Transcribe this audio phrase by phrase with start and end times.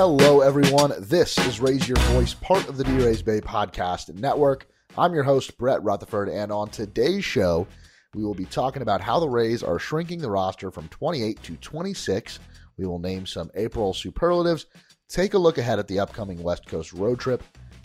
[0.00, 0.94] Hello, everyone.
[0.98, 4.66] This is Raise Your Voice, part of the D Rays Bay podcast network.
[4.96, 7.66] I'm your host, Brett Rutherford, and on today's show,
[8.14, 11.54] we will be talking about how the Rays are shrinking the roster from 28 to
[11.56, 12.38] 26.
[12.78, 14.64] We will name some April superlatives,
[15.10, 17.42] take a look ahead at the upcoming West Coast road trip,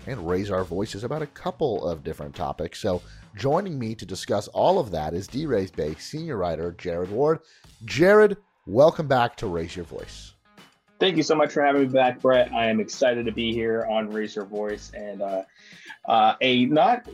[0.08, 2.80] and raise our voices about a couple of different topics.
[2.80, 3.02] So,
[3.36, 7.40] joining me to discuss all of that is D Rays Bay senior writer Jared Ward.
[7.84, 10.35] Jared, welcome back to Raise Your Voice.
[11.06, 12.52] Thank you so much for having me back, Brett.
[12.52, 15.44] I am excited to be here on Raise Your Voice and uh,
[16.08, 17.08] uh, a not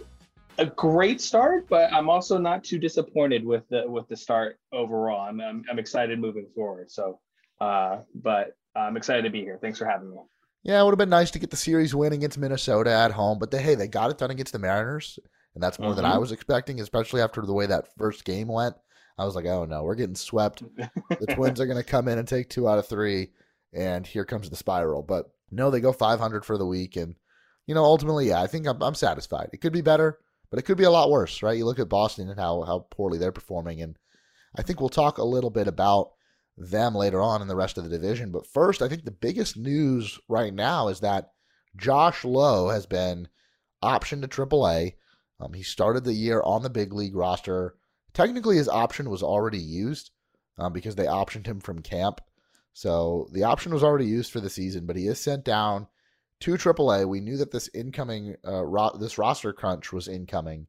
[0.58, 5.28] a great start, but I'm also not too disappointed with the with the start overall.
[5.28, 6.90] I'm I'm, I'm excited moving forward.
[6.90, 7.20] So,
[7.60, 9.60] uh, but I'm excited to be here.
[9.62, 10.20] Thanks for having me.
[10.64, 13.40] Yeah, it would have been nice to get the series win against Minnesota at home,
[13.40, 15.20] but they, hey, they got it done against the Mariners,
[15.54, 15.98] and that's more mm-hmm.
[15.98, 16.22] than I mm-hmm.
[16.22, 18.76] was expecting, especially after the way that first game went.
[19.18, 20.64] I was like, oh no, we're getting swept.
[21.10, 23.32] the Twins are going to come in and take two out of three
[23.74, 25.04] and here comes the spiral.
[25.04, 27.16] But no, they go 500 for the week, and
[27.68, 29.50] you know, ultimately, yeah, I think I'm, I'm satisfied.
[29.54, 30.20] It could be better,
[30.50, 31.58] but it could be a lot worse, right?
[31.58, 33.98] You look at Boston and how how poorly they're performing, and
[34.58, 36.12] I think we'll talk a little bit about
[36.58, 38.32] them later on in the rest of the division.
[38.32, 41.32] But first, I think the biggest news right now is that
[41.76, 43.28] Josh Lowe has been
[43.84, 44.94] optioned to AAA.
[45.40, 47.76] Um, he started the year on the big league roster.
[48.14, 50.12] Technically, his option was already used
[50.58, 52.22] um, because they optioned him from camp.
[52.74, 55.88] So the option was already used for the season, but he is sent down
[56.42, 57.08] to AAA.
[57.08, 60.68] We knew that this incoming uh, ro- this roster crunch was incoming,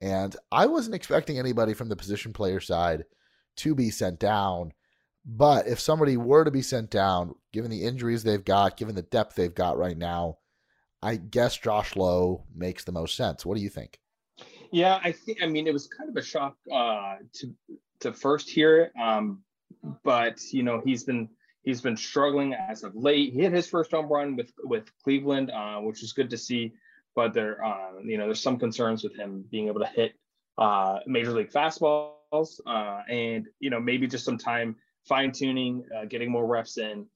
[0.00, 3.04] and I wasn't expecting anybody from the position player side
[3.56, 4.72] to be sent down.
[5.24, 9.02] But if somebody were to be sent down, given the injuries they've got, given the
[9.02, 10.38] depth they've got right now,
[11.02, 13.44] I guess Josh Lowe makes the most sense.
[13.44, 14.00] What do you think?
[14.72, 15.38] Yeah, I think.
[15.42, 17.54] I mean, it was kind of a shock uh, to
[18.00, 18.92] to first hear it.
[19.00, 19.42] Um,
[20.04, 21.28] but you know he's been
[21.62, 23.32] he's been struggling as of late.
[23.32, 26.72] He hit his first home run with with Cleveland, uh, which is good to see.
[27.14, 30.14] But there, uh, you know, there's some concerns with him being able to hit
[30.56, 36.04] uh, major league fastballs, uh, and you know maybe just some time fine tuning, uh,
[36.04, 37.06] getting more reps in,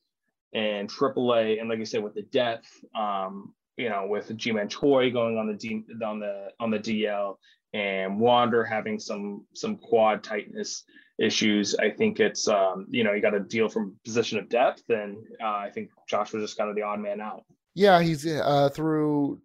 [0.52, 5.10] and AAA, and like I said, with the depth, um, you know, with Ji-Man Choi
[5.10, 7.36] going on the D, on the on the DL,
[7.72, 10.84] and Wander having some some quad tightness
[11.22, 11.74] issues.
[11.76, 15.16] I think it's um, you know you got to deal from position of depth, and
[15.42, 17.44] uh, I think Josh was just kind of the odd man out.
[17.74, 19.40] Yeah, he's uh, through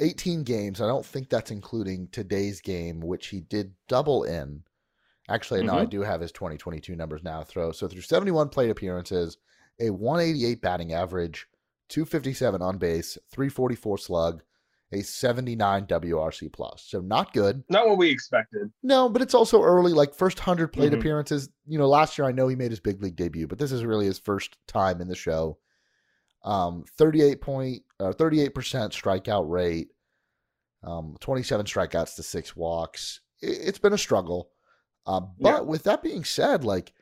[0.00, 0.80] 18 games.
[0.80, 4.62] I don't think that's including today's game, which he did double in.
[5.28, 5.82] Actually, no, mm-hmm.
[5.82, 7.44] I do have his 2022 numbers now.
[7.44, 9.38] Throw so through 71 plate appearances,
[9.78, 11.46] a 188 batting average,
[11.90, 14.42] 257 on base, 344 slug,
[14.92, 16.84] a 79 WRC plus.
[16.88, 17.62] So not good.
[17.68, 18.72] Not what we expected.
[18.82, 21.00] No, but it's also early, like first 100 plate mm-hmm.
[21.00, 21.48] appearances.
[21.66, 23.84] You know, last year I know he made his big league debut, but this is
[23.84, 25.58] really his first time in the show.
[26.44, 29.88] Um, 38 point, uh, 38% strikeout rate,
[30.82, 33.20] um, 27 strikeouts to six walks.
[33.40, 34.50] It, has been a struggle.
[35.06, 35.60] Uh, but yeah.
[35.60, 36.92] with that being said, like,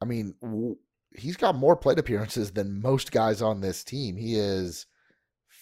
[0.00, 0.76] I mean, w-
[1.16, 4.16] he's got more plate appearances than most guys on this team.
[4.16, 4.86] He is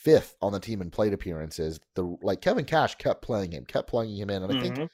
[0.00, 1.78] fifth on the team in plate appearances.
[1.94, 4.58] The like Kevin Cash kept playing him, kept plugging him in, and mm-hmm.
[4.58, 4.86] I think mm-hmm.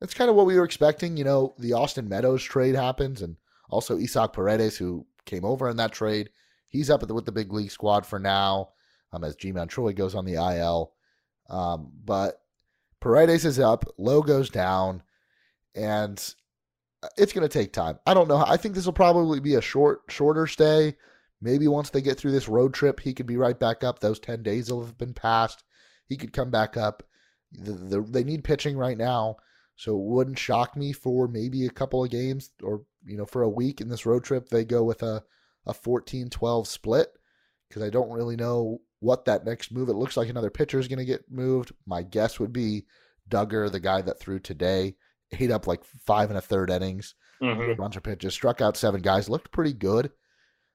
[0.00, 1.16] that's kind of what we were expecting.
[1.16, 3.36] You know, the Austin Meadows trade happens, and
[3.70, 6.30] also Isaac Paredes, who came over in that trade,
[6.68, 8.70] he's up the, with the big league squad for now.
[9.12, 10.92] Um, as Ji-Man Choi goes on the IL,
[11.48, 12.42] um, but
[13.00, 15.02] Paredes is up, Lowe goes down,
[15.74, 16.34] and
[17.02, 17.98] uh, it's going to take time.
[18.06, 18.44] I don't know.
[18.46, 20.96] I think this will probably be a short, shorter stay.
[21.42, 23.98] Maybe once they get through this road trip, he could be right back up.
[23.98, 25.64] Those 10 days will have been passed.
[26.06, 27.02] He could come back up.
[27.52, 29.36] The, the, they need pitching right now.
[29.76, 33.42] So it wouldn't shock me for maybe a couple of games or, you know, for
[33.42, 35.24] a week in this road trip, they go with a,
[35.66, 37.08] a 14 12 split
[37.68, 39.88] because I don't really know what that next move.
[39.88, 41.72] It looks like another pitcher is going to get moved.
[41.86, 42.84] My guess would be
[43.30, 44.96] Dugger, the guy that threw today,
[45.32, 47.70] ate up like five and a third innings, mm-hmm.
[47.70, 50.10] a bunch of pitches, struck out seven guys, looked pretty good.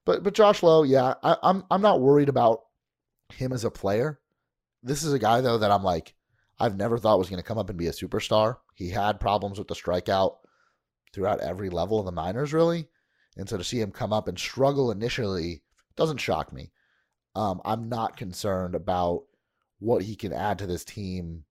[0.06, 2.62] But but Josh Lowe, yeah, I, I'm I'm not worried about
[3.34, 4.20] him as a player.
[4.84, 6.14] This is a guy though that I'm like,
[6.60, 8.58] I've never thought was going to come up and be a superstar.
[8.76, 10.36] He had problems with the strikeout
[11.14, 12.88] throughout every level of the minors, really,
[13.36, 15.64] and so to see him come up and struggle initially
[15.96, 16.72] doesn't shock me.
[17.36, 19.24] Um, I'm not concerned about
[19.80, 21.44] what he can add to this team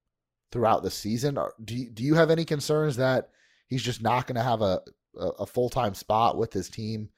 [0.52, 1.38] throughout the season.
[1.62, 3.30] Do you, do you have any concerns that
[3.66, 4.80] he's just not going to have a
[5.18, 7.08] a, a full time spot with his team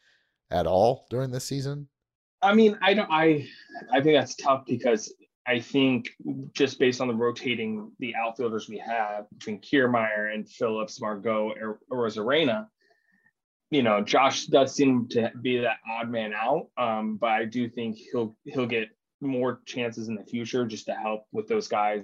[0.51, 1.89] at all during this season?
[2.43, 3.11] I mean, I don't.
[3.11, 3.49] I
[3.93, 5.13] I think that's tough because
[5.47, 6.11] I think
[6.53, 11.55] just based on the rotating the outfielders we have between Kiermaier and Phillips, Margot,
[11.91, 12.67] Arozarena,
[13.71, 17.69] you know, Josh does seem to be that odd man out, um, but I do
[17.69, 18.89] think he'll he'll get
[19.21, 22.03] more chances in the future just to help with those guys.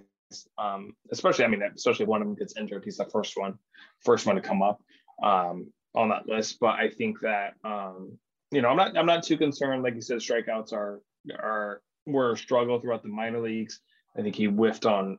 [0.56, 3.59] Um, especially, I mean, especially if one of them gets injured, he's the first one,
[4.00, 4.81] first one to come up
[5.23, 6.59] um, on that list.
[6.59, 8.19] But I think that um,
[8.53, 9.83] you know, I'm not I'm not too concerned.
[9.83, 11.01] Like you said, strikeouts are
[11.39, 13.81] are were a struggle throughout the minor leagues.
[14.17, 15.19] I think he whiffed on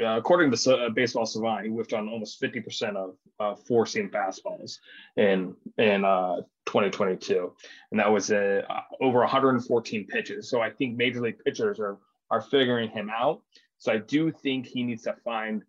[0.00, 4.10] uh, according to uh, Baseball Savant, he whiffed on almost 50% of uh, four seam
[4.10, 4.76] fastballs
[5.16, 6.36] in in uh,
[6.66, 7.52] 2022,
[7.90, 8.62] and that was uh,
[9.00, 10.50] over 114 pitches.
[10.50, 11.98] So I think major league pitchers are
[12.30, 13.42] are figuring him out.
[13.78, 15.62] So I do think he needs to find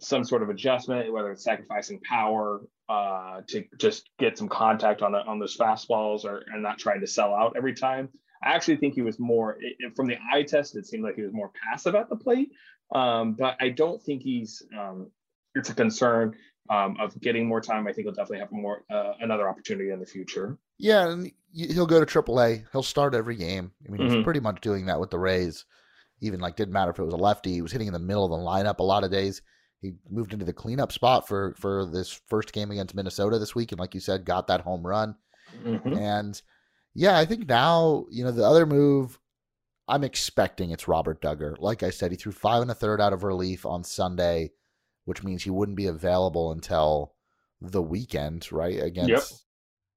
[0.00, 5.12] some sort of adjustment, whether it's sacrificing power uh, to just get some contact on
[5.12, 8.08] the, on those fastballs, or and not trying to sell out every time.
[8.42, 9.58] I actually think he was more
[9.96, 10.76] from the eye test.
[10.76, 12.50] It seemed like he was more passive at the plate,
[12.94, 14.62] um, but I don't think he's.
[14.76, 15.10] Um,
[15.54, 16.36] it's a concern
[16.70, 17.86] um, of getting more time.
[17.86, 20.58] I think he'll definitely have more uh, another opportunity in the future.
[20.78, 22.64] Yeah, and he'll go to AAA.
[22.72, 23.72] He'll start every game.
[23.86, 24.14] I mean, mm-hmm.
[24.16, 25.64] he's pretty much doing that with the Rays.
[26.20, 27.52] Even like didn't matter if it was a lefty.
[27.52, 29.42] He was hitting in the middle of the lineup a lot of days.
[29.80, 33.72] He moved into the cleanup spot for for this first game against Minnesota this week,
[33.72, 35.14] and like you said, got that home run.
[35.64, 35.94] Mm-hmm.
[35.94, 36.42] And
[36.94, 39.18] yeah, I think now you know the other move
[39.88, 41.56] I'm expecting it's Robert Dugger.
[41.58, 44.52] Like I said, he threw five and a third out of relief on Sunday,
[45.06, 47.14] which means he wouldn't be available until
[47.62, 48.80] the weekend, right?
[48.82, 49.44] Against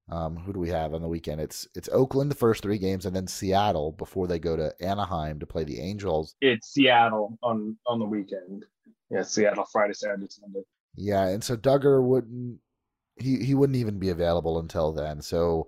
[0.10, 0.18] yep.
[0.18, 1.42] um, who do we have on the weekend?
[1.42, 5.40] It's it's Oakland the first three games, and then Seattle before they go to Anaheim
[5.40, 6.36] to play the Angels.
[6.40, 8.64] It's Seattle on on the weekend.
[9.12, 10.62] Yeah, Seattle Friday, Saturday, Sunday.
[10.96, 12.60] Yeah, and so Dugger wouldn't
[13.18, 15.22] he he wouldn't even be available until then.
[15.22, 15.68] So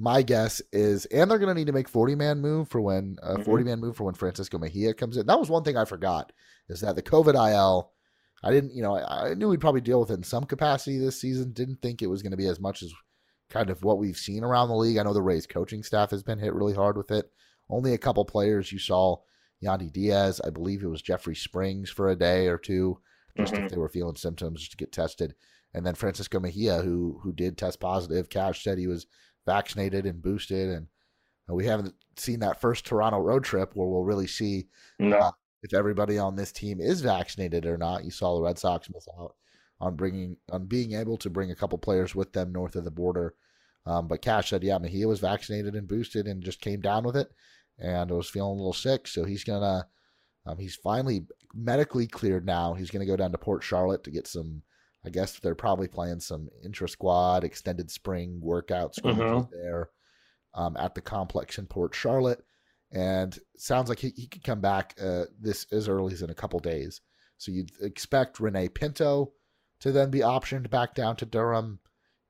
[0.00, 3.16] my guess is, and they're going to need to make 40 man move for when
[3.22, 3.86] a uh, 40 man mm-hmm.
[3.86, 5.26] move for when Francisco Mejia comes in.
[5.26, 6.32] That was one thing I forgot
[6.68, 7.92] is that the COVID IL,
[8.42, 10.98] I didn't, you know, I, I knew we'd probably deal with it in some capacity
[10.98, 11.52] this season.
[11.52, 12.92] Didn't think it was going to be as much as
[13.50, 14.96] kind of what we've seen around the league.
[14.96, 17.30] I know the Rays coaching staff has been hit really hard with it.
[17.68, 19.18] Only a couple players you saw,
[19.62, 22.98] Yandy Diaz, I believe it was Jeffrey Springs for a day or two,
[23.36, 23.64] just mm-hmm.
[23.64, 25.34] if they were feeling symptoms, just to get tested.
[25.74, 28.28] And then Francisco Mejia, who who did test positive.
[28.28, 29.06] Cash said he was
[29.46, 30.86] vaccinated and boosted, and
[31.48, 34.68] we haven't seen that first Toronto road trip where we'll really see
[34.98, 35.18] no.
[35.18, 35.30] uh,
[35.62, 38.04] if everybody on this team is vaccinated or not.
[38.04, 39.34] You saw the Red Sox miss out
[39.80, 42.90] on bringing on being able to bring a couple players with them north of the
[42.90, 43.34] border.
[43.86, 47.16] Um, but Cash said, yeah, Mejia was vaccinated and boosted and just came down with
[47.16, 47.28] it,
[47.80, 49.08] and was feeling a little sick.
[49.08, 49.86] So he's gonna,
[50.46, 52.74] um, he's finally medically cleared now.
[52.74, 54.62] He's gonna go down to Port Charlotte to get some
[55.04, 59.50] I guess they're probably playing some intra squad extended spring workouts mm-hmm.
[59.50, 59.90] there
[60.54, 62.44] um, at the complex in Port Charlotte,
[62.92, 66.34] and sounds like he, he could come back uh, this as early as in a
[66.34, 67.00] couple days.
[67.38, 69.32] So you'd expect René Pinto
[69.80, 71.78] to then be optioned back down to Durham,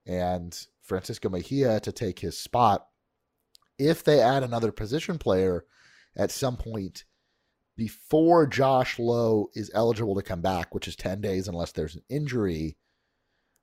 [0.07, 2.87] and Francisco Mejia to take his spot.
[3.81, 5.65] If they add another position player
[6.17, 7.05] at some point
[7.77, 12.03] before Josh Lowe is eligible to come back, which is 10 days unless there's an
[12.09, 12.77] injury.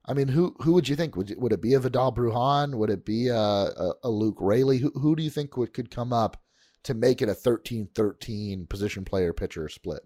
[0.06, 1.16] I mean, who who would you think?
[1.16, 2.76] Would, would it be a Vidal Brujan?
[2.76, 4.78] Would it be a, a, a Luke Raley?
[4.78, 6.42] Who, who do you think would, could come up
[6.84, 10.02] to make it a 13 13 position player pitcher split?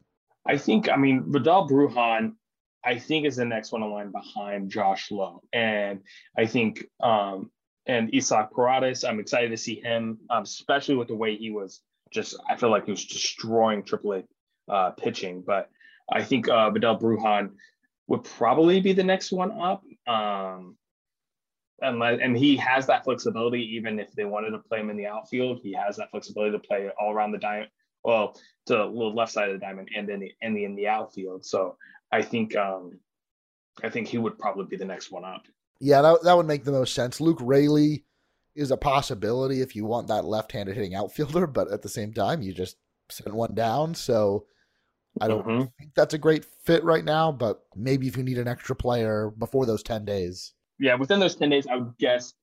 [0.45, 2.33] I think, I mean, Vidal Brujan
[2.83, 5.41] I think is the next one in line behind Josh Lowe.
[5.53, 6.01] And
[6.37, 7.51] I think, um,
[7.91, 11.81] and Isaac Paredes, I'm excited to see him, um, especially with the way he was
[12.09, 14.23] just I feel like he was destroying AAA
[14.69, 15.43] uh, pitching.
[15.45, 15.69] But
[16.11, 17.51] I think uh, Vidal Brujan
[18.07, 19.83] would probably be the next one up.
[20.07, 20.77] Um,
[21.81, 25.07] and, and he has that flexibility, even if they wanted to play him in the
[25.07, 27.71] outfield, he has that flexibility to play all around the diamond,
[28.03, 30.87] well, to the left side of the diamond and then the, and the, in the
[30.87, 31.43] outfield.
[31.43, 31.75] So
[32.11, 32.99] I think, um,
[33.83, 35.43] I think he would probably be the next one up.
[35.81, 37.19] Yeah, that, that would make the most sense.
[37.19, 38.05] Luke Raley,
[38.55, 42.41] is a possibility if you want that left-handed hitting outfielder, but at the same time,
[42.41, 42.77] you just
[43.09, 43.95] sent one down.
[43.95, 44.45] So
[45.19, 45.65] I don't mm-hmm.
[45.77, 49.31] think that's a great fit right now, but maybe if you need an extra player
[49.37, 50.53] before those 10 days.
[50.79, 52.33] Yeah, within those 10 days, I would guess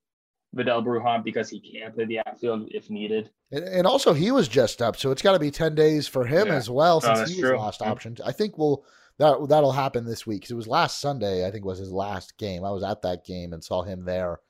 [0.54, 3.30] Vidal Brujan because he can play the outfield if needed.
[3.50, 6.24] And, and also, he was just up, so it's got to be 10 days for
[6.24, 6.54] him yeah.
[6.54, 7.58] as well oh, since oh, he was true.
[7.58, 8.16] last option.
[8.24, 8.84] I think we'll.
[9.18, 11.46] That that'll happen this week because it was last Sunday.
[11.46, 12.64] I think was his last game.
[12.64, 14.40] I was at that game and saw him there.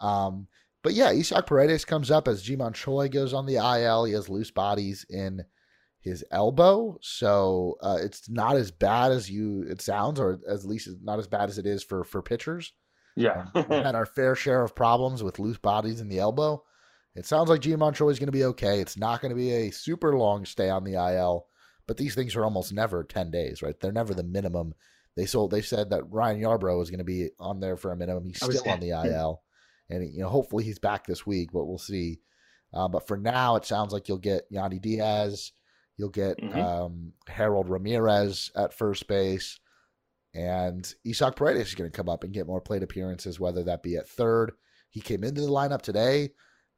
[0.00, 0.48] Um,
[0.82, 4.04] but yeah, Isaac Paredes comes up as Ji-Man Choi goes on the IL.
[4.04, 5.44] He has loose bodies in
[6.00, 10.88] his elbow, so uh, it's not as bad as you it sounds, or at least
[11.02, 12.72] not as bad as it is for for pitchers.
[13.14, 16.64] Yeah, um, we had our fair share of problems with loose bodies in the elbow.
[17.14, 18.80] It sounds like Ji-Man Choi is going to be okay.
[18.80, 21.46] It's not going to be a super long stay on the IL,
[21.92, 23.78] but these things are almost never ten days, right?
[23.78, 24.72] They're never the minimum.
[25.14, 25.50] They sold.
[25.50, 28.24] They said that Ryan Yarbrough was going to be on there for a minimum.
[28.24, 29.42] He's still on the IL.
[29.90, 32.20] and you know hopefully he's back this week, but we'll see.
[32.72, 35.52] Uh, but for now, it sounds like you'll get Yandy Diaz,
[35.98, 36.58] you'll get mm-hmm.
[36.58, 39.60] um, Harold Ramirez at first base,
[40.32, 43.82] and Isaac Paredes is going to come up and get more plate appearances, whether that
[43.82, 44.52] be at third.
[44.88, 46.30] He came into the lineup today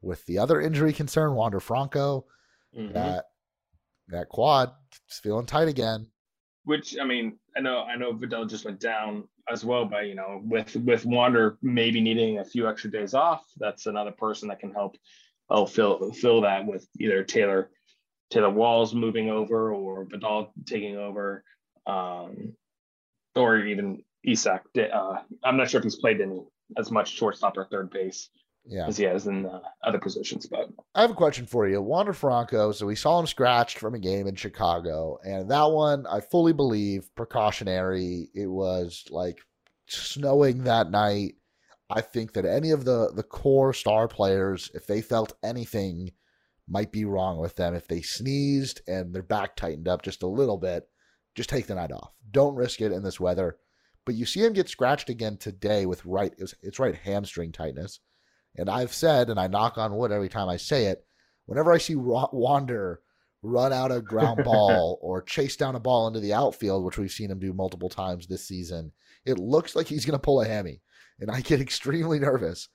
[0.02, 2.26] with the other injury concern, Wander Franco.
[2.76, 2.94] Mm-hmm.
[2.94, 3.26] That
[4.08, 4.73] that quad
[5.11, 6.06] is feeling tight again.
[6.64, 10.14] Which I mean, I know I know Vidal just went down as well, but you
[10.14, 14.61] know, with with Wander maybe needing a few extra days off, that's another person that
[14.61, 14.96] can help
[15.50, 17.70] oh fill fill that with either Taylor
[18.30, 21.44] Taylor Walls moving over or Vidal taking over,
[21.87, 22.54] um,
[23.37, 24.62] or even Isaac.
[24.76, 26.42] Uh, I'm not sure if he's played any
[26.78, 28.30] as much shortstop or third base
[28.66, 28.87] yeah.
[28.87, 30.47] as he has in uh, other positions.
[30.47, 31.80] But I have a question for you.
[31.80, 36.06] Wander Franco, so we saw him scratched from a game in Chicago, and that one
[36.06, 38.28] I fully believe precautionary.
[38.35, 39.38] It was like
[39.87, 41.35] snowing that night.
[41.90, 46.12] I think that any of the the core star players, if they felt anything
[46.66, 50.26] might be wrong with them, if they sneezed and their back tightened up just a
[50.26, 50.88] little bit,
[51.35, 52.12] just take the night off.
[52.30, 53.59] Don't risk it in this weather.
[54.06, 58.00] But you see him get scratched again today with right it's, it's right hamstring tightness.
[58.56, 61.04] And I've said, and I knock on wood every time I say it,
[61.46, 63.00] whenever I see Wander
[63.42, 67.11] run out a ground ball or chase down a ball into the outfield, which we've
[67.11, 68.92] seen him do multiple times this season,
[69.25, 70.80] it looks like he's going to pull a hammy.
[71.20, 72.68] And I get extremely nervous.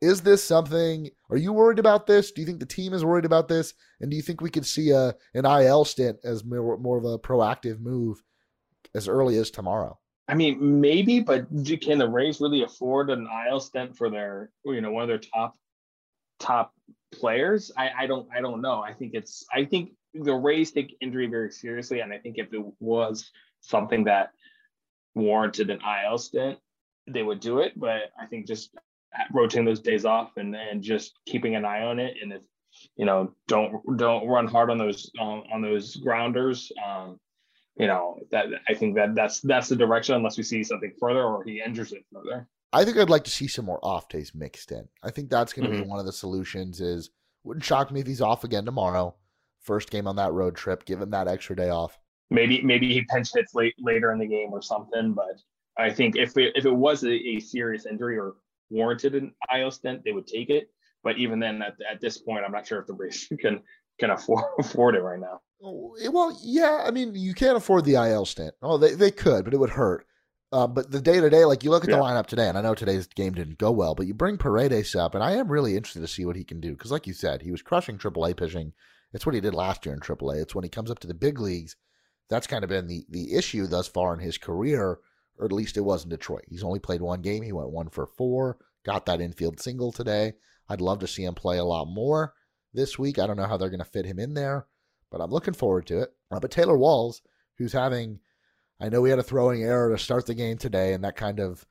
[0.00, 1.08] Is this something?
[1.30, 2.30] Are you worried about this?
[2.32, 3.72] Do you think the team is worried about this?
[4.00, 7.04] And do you think we could see a an IL stint as more, more of
[7.04, 8.22] a proactive move
[8.94, 9.98] as early as tomorrow?
[10.26, 11.46] I mean, maybe, but
[11.80, 15.18] can the Rays really afford an IL stint for their, you know, one of their
[15.18, 15.54] top
[16.38, 16.72] top
[17.12, 17.70] players?
[17.76, 18.80] I, I don't I don't know.
[18.80, 22.52] I think it's I think the Rays take injury very seriously, and I think if
[22.54, 24.30] it was something that
[25.14, 26.58] warranted an IL stint,
[27.06, 27.72] they would do it.
[27.76, 28.74] But I think just
[29.32, 32.42] rotating those days off and and just keeping an eye on it, and if
[32.96, 36.72] you know, don't don't run hard on those um, on those grounders.
[36.84, 37.18] Um,
[37.76, 41.22] you know that I think that that's that's the direction unless we see something further
[41.22, 42.48] or he injures it further.
[42.72, 44.88] I think I'd like to see some more off days mixed in.
[45.02, 45.84] I think that's going to mm-hmm.
[45.84, 46.80] be one of the solutions.
[46.80, 47.10] Is
[47.44, 49.14] wouldn't shock me if he's off again tomorrow.
[49.60, 51.98] First game on that road trip, give him that extra day off.
[52.30, 55.12] Maybe maybe he pinch hits late later in the game or something.
[55.12, 55.38] But
[55.78, 58.34] I think if it, if it was a, a serious injury or
[58.70, 60.68] warranted an IL stint, they would take it.
[61.02, 63.60] But even then, at, at this point, I'm not sure if the Rays can
[64.00, 65.40] can afford afford it right now.
[65.66, 66.84] Oh, well, yeah.
[66.86, 68.54] I mean, you can't afford the IL stint.
[68.60, 70.06] Oh, they, they could, but it would hurt.
[70.52, 71.96] Uh, but the day to day, like you look at yeah.
[71.96, 74.94] the lineup today, and I know today's game didn't go well, but you bring Paredes
[74.94, 77.14] up, and I am really interested to see what he can do because, like you
[77.14, 78.72] said, he was crushing AAA pitching.
[79.12, 80.42] It's what he did last year in AAA.
[80.42, 81.76] It's when he comes up to the big leagues.
[82.28, 85.00] That's kind of been the the issue thus far in his career,
[85.38, 86.44] or at least it was in Detroit.
[86.46, 87.42] He's only played one game.
[87.42, 90.34] He went one for four, got that infield single today.
[90.68, 92.34] I'd love to see him play a lot more
[92.72, 93.18] this week.
[93.18, 94.66] I don't know how they're going to fit him in there
[95.14, 96.12] but I'm looking forward to it.
[96.32, 97.22] Uh, but Taylor Walls,
[97.56, 98.18] who's having,
[98.80, 101.38] I know we had a throwing error to start the game today, and that kind
[101.38, 101.64] of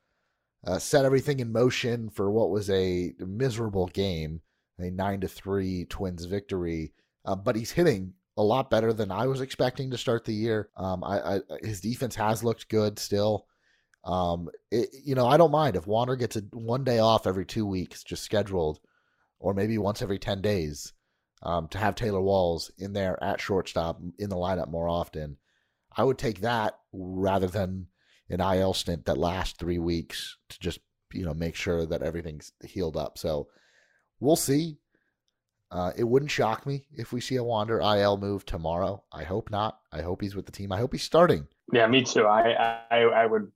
[0.66, 4.40] uh, set everything in motion for what was a miserable game,
[4.78, 6.94] a nine to three Twins victory.
[7.26, 10.70] Uh, but he's hitting a lot better than I was expecting to start the year.
[10.78, 13.46] Um, I, I, his defense has looked good still.
[14.04, 17.44] Um, it, you know, I don't mind if Wander gets a one day off every
[17.44, 18.80] two weeks, just scheduled,
[19.38, 20.94] or maybe once every ten days
[21.44, 25.36] um, to have Taylor Walls in there at shortstop in the lineup more often.
[25.96, 27.86] I would take that rather than
[28.30, 30.80] an IL stint that lasts three weeks to just
[31.12, 33.18] you know make sure that everything's healed up.
[33.18, 33.48] So
[34.20, 34.78] we'll see.
[35.70, 39.02] Uh, it wouldn't shock me if we see a Wander IL move tomorrow.
[39.12, 39.78] I hope not.
[39.92, 40.72] I hope he's with the team.
[40.72, 41.48] I hope he's starting.
[41.72, 42.26] Yeah, me too.
[42.26, 43.50] I I, I would.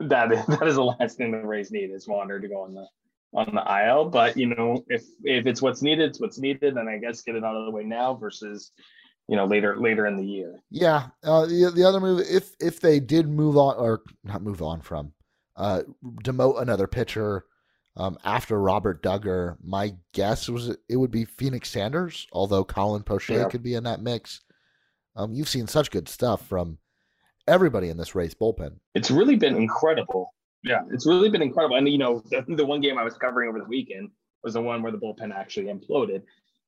[0.00, 2.86] That that is the last thing the Rays need is Wander to go on the
[3.34, 4.08] on the IL.
[4.08, 7.36] But you know, if if it's what's needed, it's what's needed, and I guess get
[7.36, 8.72] it out of the way now versus
[9.28, 10.56] you know later later in the year.
[10.70, 11.08] Yeah.
[11.22, 14.80] Uh, the the other move, if if they did move on or not move on
[14.80, 15.12] from,
[15.56, 15.82] uh,
[16.22, 17.46] demote another pitcher.
[17.94, 23.28] Um, after Robert Dugger, my guess was it would be Phoenix Sanders, although Colin Poche
[23.28, 23.48] yeah.
[23.50, 24.40] could be in that mix.
[25.14, 26.78] Um, you've seen such good stuff from
[27.46, 28.76] everybody in this Rays bullpen.
[28.94, 30.32] It's really been incredible
[30.64, 31.76] yeah, it's really been incredible.
[31.76, 34.10] And you know, the, the one game I was covering over the weekend
[34.42, 36.22] was the one where the bullpen actually imploded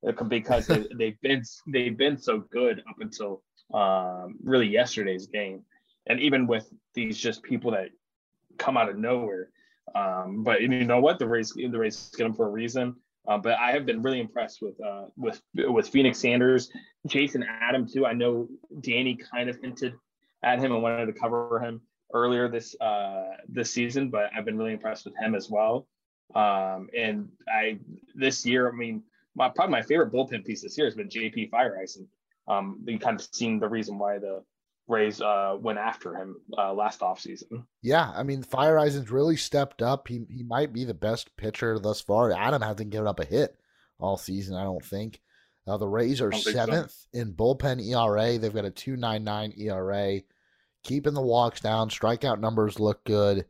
[0.06, 5.62] uh, because they, have been they've been so good up until um, really yesterday's game,
[6.06, 7.90] and even with these just people that
[8.58, 9.50] come out of nowhere.
[9.94, 12.96] Um, but you know what, the Rays the Rays get them for a reason.
[13.26, 16.70] Uh, but I have been really impressed with uh, with with Phoenix Sanders,
[17.06, 18.06] Jason Adam too.
[18.06, 18.48] I know
[18.80, 19.94] Danny kind of hinted
[20.42, 21.80] at him and wanted to cover him
[22.14, 25.87] earlier this uh, this season, but I've been really impressed with him as well.
[26.35, 27.78] Um, and I
[28.14, 29.02] this year, I mean,
[29.35, 32.06] my probably my favorite bullpen piece this year has been JP Feyereisen.
[32.49, 34.42] Um, you kind of seen the reason why the
[34.87, 37.64] Rays uh, went after him uh, last offseason.
[37.83, 40.09] Yeah, I mean, Feyereisen's really stepped up.
[40.09, 42.33] He he might be the best pitcher thus far.
[42.33, 43.56] Adam hasn't given up a hit
[43.99, 45.21] all season, I don't think.
[45.66, 47.21] Uh, the Rays are seventh so.
[47.21, 48.38] in bullpen ERA.
[48.38, 50.21] They've got a 2.99 ERA,
[50.84, 51.88] keeping the walks down.
[51.88, 53.46] Strikeout numbers look good,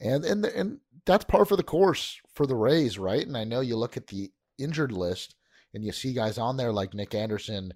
[0.00, 3.26] and and and that's par for the course for the Rays, right?
[3.26, 5.34] And I know you look at the injured list
[5.74, 7.72] and you see guys on there like Nick Anderson,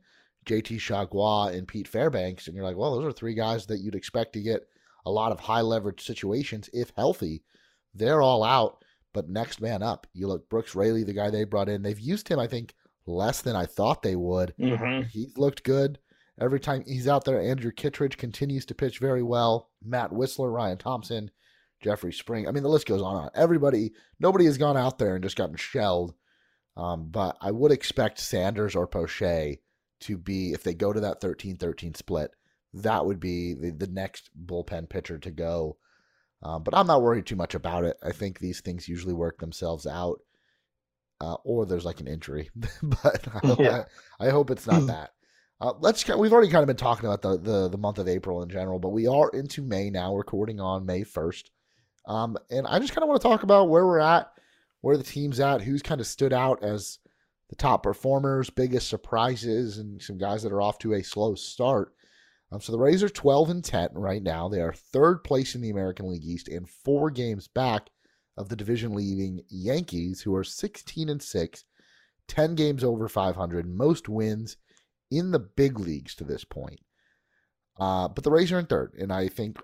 [0.47, 3.95] JT Chargois, and Pete Fairbanks, and you're like, well, those are three guys that you'd
[3.95, 4.69] expect to get
[5.05, 7.43] a lot of high leverage situations if healthy.
[7.95, 10.07] They're all out, but next man up.
[10.13, 11.83] You look Brooks Raley, the guy they brought in.
[11.83, 12.75] They've used him, I think,
[13.07, 14.55] less than I thought they would.
[14.59, 15.09] Mm-hmm.
[15.09, 15.99] He's looked good.
[16.41, 19.71] Every time he's out there, Andrew Kittredge continues to pitch very well.
[19.83, 21.31] Matt Wisler, Ryan Thompson,
[21.83, 22.49] Jeffrey Spring.
[22.49, 23.31] I mean, the list goes on and on.
[23.35, 26.15] Everybody, nobody has gone out there and just gotten shelled.
[26.77, 29.59] Um, but I would expect Sanders or Poche
[30.01, 32.31] to be, if they go to that 13 13 split,
[32.75, 35.77] that would be the, the next bullpen pitcher to go.
[36.43, 37.97] Um, but I'm not worried too much about it.
[38.03, 40.21] I think these things usually work themselves out,
[41.21, 42.51] uh, or there's like an injury.
[42.83, 43.85] but I, yeah.
[44.19, 45.11] I, I, hope it's not that.
[45.63, 46.05] Uh, let's.
[46.09, 48.81] We've already kind of been talking about the, the the month of April in general,
[48.81, 50.17] but we are into May now.
[50.17, 51.53] Recording on May first.
[52.05, 54.33] Um, and I just kind of want to talk about where we're at,
[54.81, 56.99] where the team's at, who's kind of stood out as
[57.49, 61.95] the top performers, biggest surprises, and some guys that are off to a slow start.
[62.51, 64.49] Um, so the Rays are 12 and 10 right now.
[64.49, 67.89] They are third place in the American League East and four games back
[68.37, 71.65] of the division leading Yankees, who are 16 and 6,
[72.27, 74.57] 10 games over 500, most wins
[75.17, 76.81] in the big leagues to this point.
[77.79, 79.59] Uh, but the Rays are in third, and I think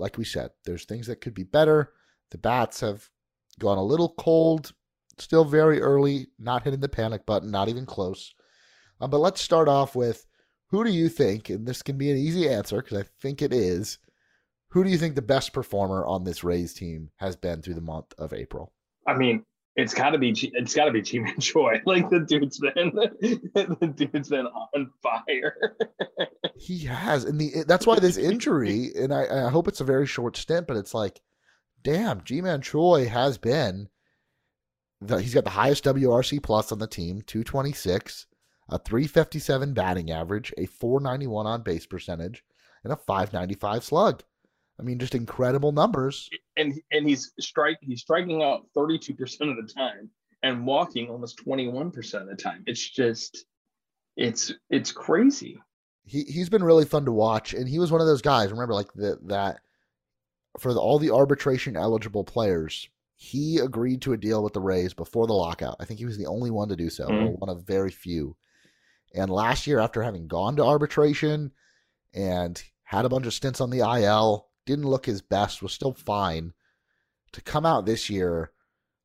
[0.00, 1.92] like we said, there's things that could be better.
[2.30, 3.08] The bats have
[3.60, 4.72] gone a little cold,
[5.18, 8.34] still very early, not hitting the panic button, not even close.
[9.00, 10.26] Um, but let's start off with
[10.68, 13.52] who do you think, and this can be an easy answer because I think it
[13.52, 13.98] is,
[14.70, 17.80] who do you think the best performer on this Rays team has been through the
[17.80, 18.72] month of April?
[19.06, 19.44] I mean,
[19.80, 21.80] it's got to be it's got to be Ji-Man Choi.
[21.84, 25.76] Like the dude's been the dude's been on fire.
[26.56, 30.06] he has, and the that's why this injury, and I, I hope it's a very
[30.06, 31.20] short stint, but it's like,
[31.82, 33.88] damn, Ji-Man Choi has been.
[35.00, 38.26] The, he's got the highest WRC plus on the team, two twenty six,
[38.68, 42.44] a three fifty seven batting average, a four ninety one on base percentage,
[42.84, 44.22] and a five ninety five slug.
[44.80, 46.30] I mean, just incredible numbers.
[46.56, 50.10] And and he's strike he's striking out 32% of the time
[50.42, 52.62] and walking almost 21% of the time.
[52.66, 53.44] It's just
[54.16, 55.60] it's it's crazy.
[56.04, 58.74] He he's been really fun to watch and he was one of those guys, remember
[58.74, 59.58] like the, that
[60.58, 64.94] for the, all the arbitration eligible players, he agreed to a deal with the Rays
[64.94, 65.76] before the lockout.
[65.78, 67.34] I think he was the only one to do so, mm-hmm.
[67.34, 68.36] one of very few.
[69.14, 71.52] And last year after having gone to arbitration
[72.14, 75.92] and had a bunch of stints on the IL, didn't look his best, was still
[75.92, 76.52] fine.
[77.32, 78.50] To come out this year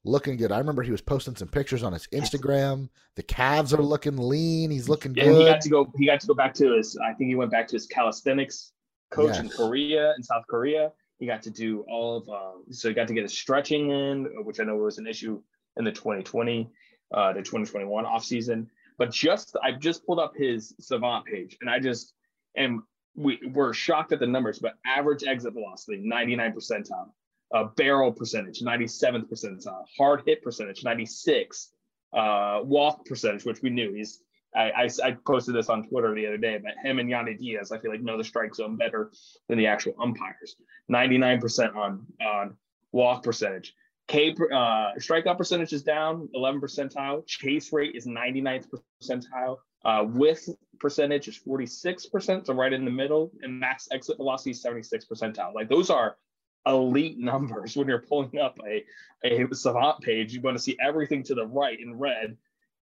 [0.05, 0.51] looking good.
[0.51, 2.89] I remember he was posting some pictures on his Instagram.
[3.15, 4.71] The calves are looking lean.
[4.71, 5.39] He's looking yeah, good.
[5.39, 5.93] He got to go.
[5.97, 6.97] He got to go back to his.
[6.97, 8.71] I think he went back to his calisthenics
[9.11, 9.39] coach yes.
[9.39, 10.91] in Korea, in South Korea.
[11.17, 12.29] He got to do all of.
[12.29, 15.41] Um, so he got to get his stretching in, which I know was an issue
[15.77, 16.69] in the 2020,
[17.13, 18.69] uh, the 2021 off season.
[18.97, 22.13] But just I just pulled up his Savant page, and I just
[22.55, 22.85] am
[23.15, 27.11] we were shocked at the numbers, but average exit velocity, 99 percentile,
[27.53, 31.71] uh, barrel percentage, 97th percentile, hard hit percentage, 96,
[32.13, 33.93] uh, walk percentage, which we knew.
[33.93, 34.21] He's
[34.55, 37.73] I, I, I, posted this on Twitter the other day, but him and Yandy Diaz,
[37.73, 39.11] I feel like know the strike zone better
[39.49, 40.55] than the actual umpires.
[40.89, 42.55] 99% on on
[42.91, 43.73] walk percentage.
[44.07, 47.25] K uh, strikeout percentage is down 11 percentile.
[47.27, 48.67] Chase rate is 99th
[49.03, 49.57] percentile.
[49.85, 50.03] Uh,
[50.79, 55.53] percentage is 46%, so right in the middle, and max exit velocity is 76 percentile.
[55.53, 56.17] Like those are
[56.65, 58.83] elite numbers when you're pulling up a,
[59.23, 60.33] a savant page.
[60.33, 62.35] You want to see everything to the right in red.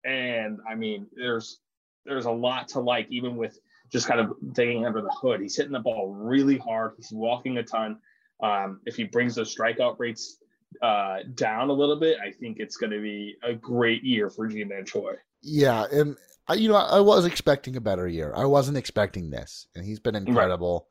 [0.04, 1.58] And I mean, there's
[2.04, 3.58] there's a lot to like, even with
[3.92, 5.40] just kind of digging under the hood.
[5.40, 6.92] He's hitting the ball really hard.
[6.96, 7.98] He's walking a ton.
[8.42, 10.38] Um, if he brings those strikeout rates
[10.80, 14.48] uh, down a little bit, I think it's going to be a great year for
[14.48, 15.14] Ji-Man Choi.
[15.42, 16.16] Yeah, and
[16.52, 18.34] I, you know, I was expecting a better year.
[18.36, 20.88] I wasn't expecting this, and he's been incredible.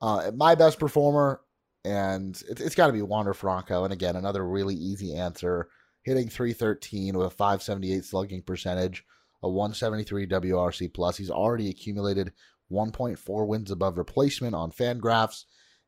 [0.00, 0.28] Right.
[0.28, 1.40] Uh, my best performer,
[1.84, 3.82] and it, it's got to be Wander Franco.
[3.82, 5.68] And again, another really easy answer:
[6.04, 9.04] hitting 313 with a 578 slugging percentage,
[9.42, 11.16] a 173 WRC plus.
[11.16, 12.32] He's already accumulated
[12.70, 15.44] 1.4 wins above replacement on Fangraphs,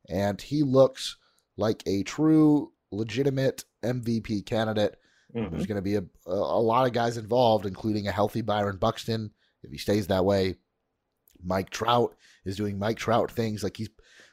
[0.09, 1.15] and he looks
[1.55, 4.97] like a true, legitimate MVP candidate.
[5.37, 5.55] Mm-hmm.
[5.55, 8.77] There's going to be a, a, a lot of guys involved, including a healthy Byron
[8.77, 9.31] Buxton
[9.63, 10.55] if he stays that way.
[11.43, 13.89] Mike Trout is doing Mike Trout things like he's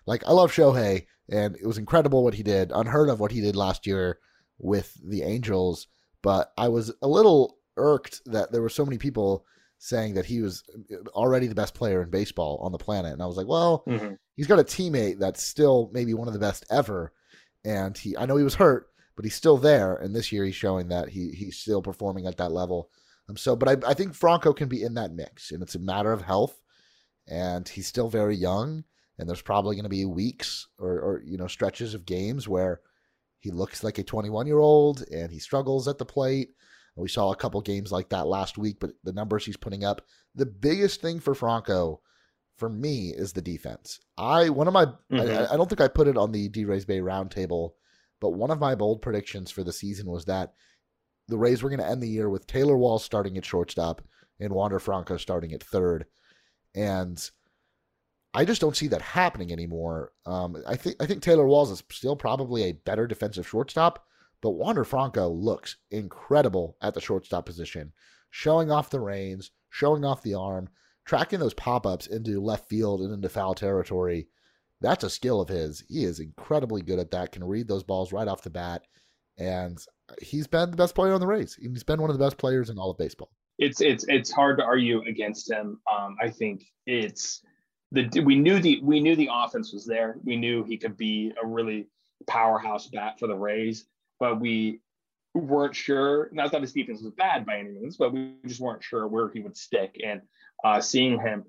[0.06, 3.40] like I love Shohei and it was incredible what he did, unheard of what he
[3.40, 4.18] did last year
[4.58, 5.86] with the Angels.
[6.22, 9.44] But I was a little irked that there were so many people
[9.78, 10.62] saying that he was
[11.08, 14.14] already the best player in baseball on the planet, and I was like, well, mm-hmm.
[14.36, 17.12] he's got a teammate that's still maybe one of the best ever,
[17.64, 20.54] and he I know he was hurt, but he's still there, and this year he's
[20.54, 22.90] showing that he he's still performing at that level.
[23.28, 25.80] Um, so, but I, I think Franco can be in that mix, and it's a
[25.80, 26.60] matter of health,
[27.26, 28.84] and he's still very young,
[29.18, 32.80] and there's probably going to be weeks or, or you know stretches of games where
[33.44, 36.48] he looks like a 21 year old and he struggles at the plate.
[36.96, 39.84] And we saw a couple games like that last week, but the numbers he's putting
[39.84, 40.00] up,
[40.34, 42.00] the biggest thing for Franco
[42.56, 44.00] for me is the defense.
[44.16, 45.16] I one of my mm-hmm.
[45.16, 47.72] I, I, don't think I put it on the D Rays Bay roundtable,
[48.20, 50.54] but one of my bold predictions for the season was that
[51.28, 54.02] the Rays were going to end the year with Taylor Wall starting at shortstop
[54.40, 56.06] and Wander Franco starting at third.
[56.74, 57.18] And
[58.34, 60.12] I just don't see that happening anymore.
[60.26, 64.04] Um, I think I think Taylor Walls is still probably a better defensive shortstop,
[64.42, 67.92] but Wander Franco looks incredible at the shortstop position,
[68.30, 70.68] showing off the reins, showing off the arm,
[71.04, 74.26] tracking those pop ups into left field and into foul territory.
[74.84, 75.82] That's a skill of his.
[75.88, 77.32] He is incredibly good at that.
[77.32, 78.82] Can read those balls right off the bat,
[79.38, 79.78] and
[80.20, 81.56] he's been the best player on the Rays.
[81.58, 83.30] He's been one of the best players in all of baseball.
[83.58, 85.80] It's it's it's hard to argue against him.
[85.90, 87.40] Um, I think it's
[87.92, 90.16] the we knew the we knew the offense was there.
[90.22, 91.86] We knew he could be a really
[92.26, 93.86] powerhouse bat for the Rays,
[94.20, 94.80] but we
[95.32, 96.28] weren't sure.
[96.30, 99.30] Not that his defense was bad by any means, but we just weren't sure where
[99.30, 99.98] he would stick.
[100.04, 100.20] And
[100.62, 101.44] uh, seeing him,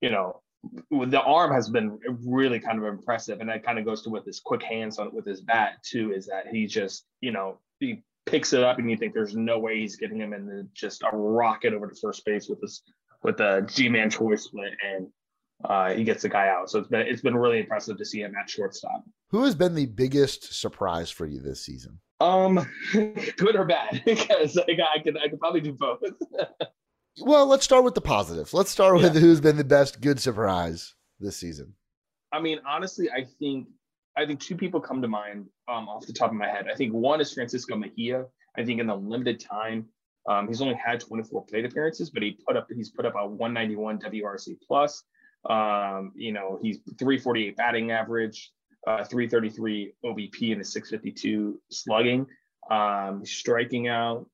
[0.00, 0.41] you know,
[0.90, 4.24] the arm has been really kind of impressive, and that kind of goes to with
[4.24, 6.12] his quick hands on with his bat too.
[6.12, 9.58] Is that he just you know he picks it up and you think there's no
[9.58, 12.82] way he's getting him in just a rocket over to first base with this
[13.22, 15.08] with a Ji-Man Choi's split and
[15.64, 16.70] uh, he gets the guy out.
[16.70, 19.04] So it's been it's been really impressive to see him at shortstop.
[19.30, 22.00] Who has been the biggest surprise for you this season?
[22.20, 24.02] Um, good or bad?
[24.06, 26.00] because I, I could I could probably do both.
[27.20, 28.54] well, let's start with the positives.
[28.54, 29.20] Let's start with yeah.
[29.20, 31.74] who's been the best good surprise this season.
[32.32, 33.68] I mean, honestly, I think
[34.16, 36.66] I think two people come to mind um, off the top of my head.
[36.70, 38.26] I think one is Francisco Mejia.
[38.56, 39.86] I think in the limited time,
[40.28, 43.26] um, he's only had 24 plate appearances, but he put up he's put up a
[43.26, 45.02] 191 WRC plus.
[45.48, 48.52] Um, you know, he's 348 batting average,
[48.86, 52.26] uh, 333 OBP, and a 652 slugging.
[52.70, 54.26] Um, striking out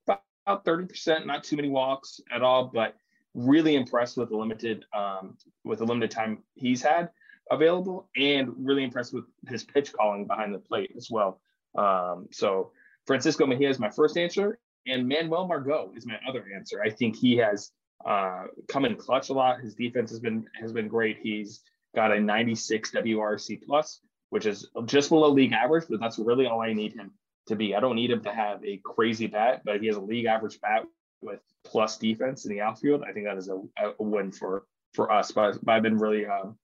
[0.49, 2.95] about 30%, not too many walks at all, but
[3.35, 7.11] really impressed with the limited um, with the limited time he's had
[7.51, 11.41] available, and really impressed with his pitch calling behind the plate as well.
[11.77, 12.73] Um, so
[13.07, 16.83] Francisco Mejia is my first answer, and Manuel Margot is my other answer.
[16.83, 17.71] I think he has
[18.07, 19.61] uh, come in clutch a lot.
[19.61, 21.19] His defense has been has been great.
[21.23, 21.61] He's
[21.95, 26.63] got a 96 WRC plus, which is just below league average, but that's really all
[26.63, 27.13] I need him
[27.49, 27.75] to be.
[27.75, 30.61] I don't need him to have a crazy bat, but he has a league average
[30.61, 30.85] bat
[31.21, 33.03] with plus defense in the outfield.
[33.09, 35.33] I think that is a, a win for for us.
[35.33, 36.57] But, but I've been really um,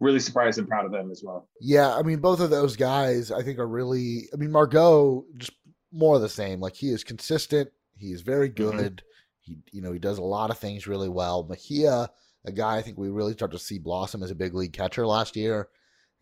[0.00, 1.48] really surprised and proud of them as well.
[1.60, 4.28] Yeah, I mean both of those guys I think are really.
[4.32, 5.52] I mean Margot just
[5.92, 6.60] more of the same.
[6.60, 7.70] Like he is consistent.
[7.96, 8.76] He is very mm-hmm.
[8.76, 8.96] good.
[8.96, 9.06] Mm-hmm.
[9.40, 11.44] He, you know, he does a lot of things really well.
[11.48, 12.08] Mejia,
[12.44, 15.06] a guy I think we really start to see blossom as a big league catcher
[15.06, 15.68] last year,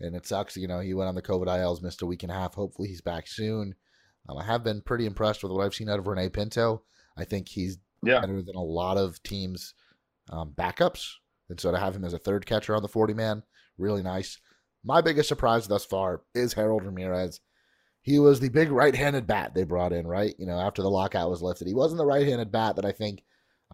[0.01, 0.57] and it sucks.
[0.57, 2.55] You know, he went on the COVID ILs, missed a week and a half.
[2.55, 3.75] Hopefully, he's back soon.
[4.29, 6.83] Um, I have been pretty impressed with what I've seen out of Rene Pinto.
[7.17, 8.21] I think he's yeah.
[8.21, 9.75] better than a lot of teams'
[10.31, 11.15] um, backups,
[11.49, 13.43] and so to have him as a third catcher on the forty man,
[13.79, 14.39] really nice.
[14.85, 17.41] My biggest surprise thus far is Harold Ramirez
[18.03, 20.35] he was the big right-handed bat they brought in, right?
[20.39, 23.23] You know, after the lockout was lifted, he wasn't the right-handed bat that I think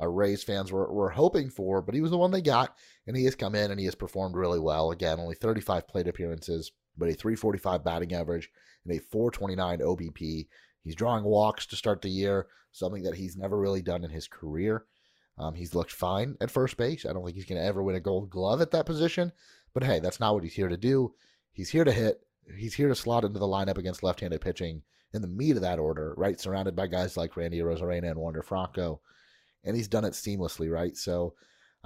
[0.01, 3.17] uh, Rays fans were, were hoping for, but he was the one they got, and
[3.17, 4.91] he has come in and he has performed really well.
[4.91, 8.51] Again, only 35 plate appearances, but a 345 batting average
[8.85, 10.47] and a 429 OBP.
[10.83, 14.29] He's drawing walks to start the year, something that he's never really done in his
[14.29, 14.85] career.
[15.39, 17.05] Um, he's looked fine at first base.
[17.05, 19.33] I don't think he's going to ever win a gold glove at that position,
[19.75, 21.15] but hey, that's not what he's here to do.
[21.53, 22.21] He's here to hit
[22.57, 24.83] he's here to slot into the lineup against left-handed pitching
[25.13, 26.39] in the meat of that order, right?
[26.39, 29.01] Surrounded by guys like Randy Arozarena and Wander Franco,
[29.65, 30.97] and he's done it seamlessly, right?
[30.97, 31.35] So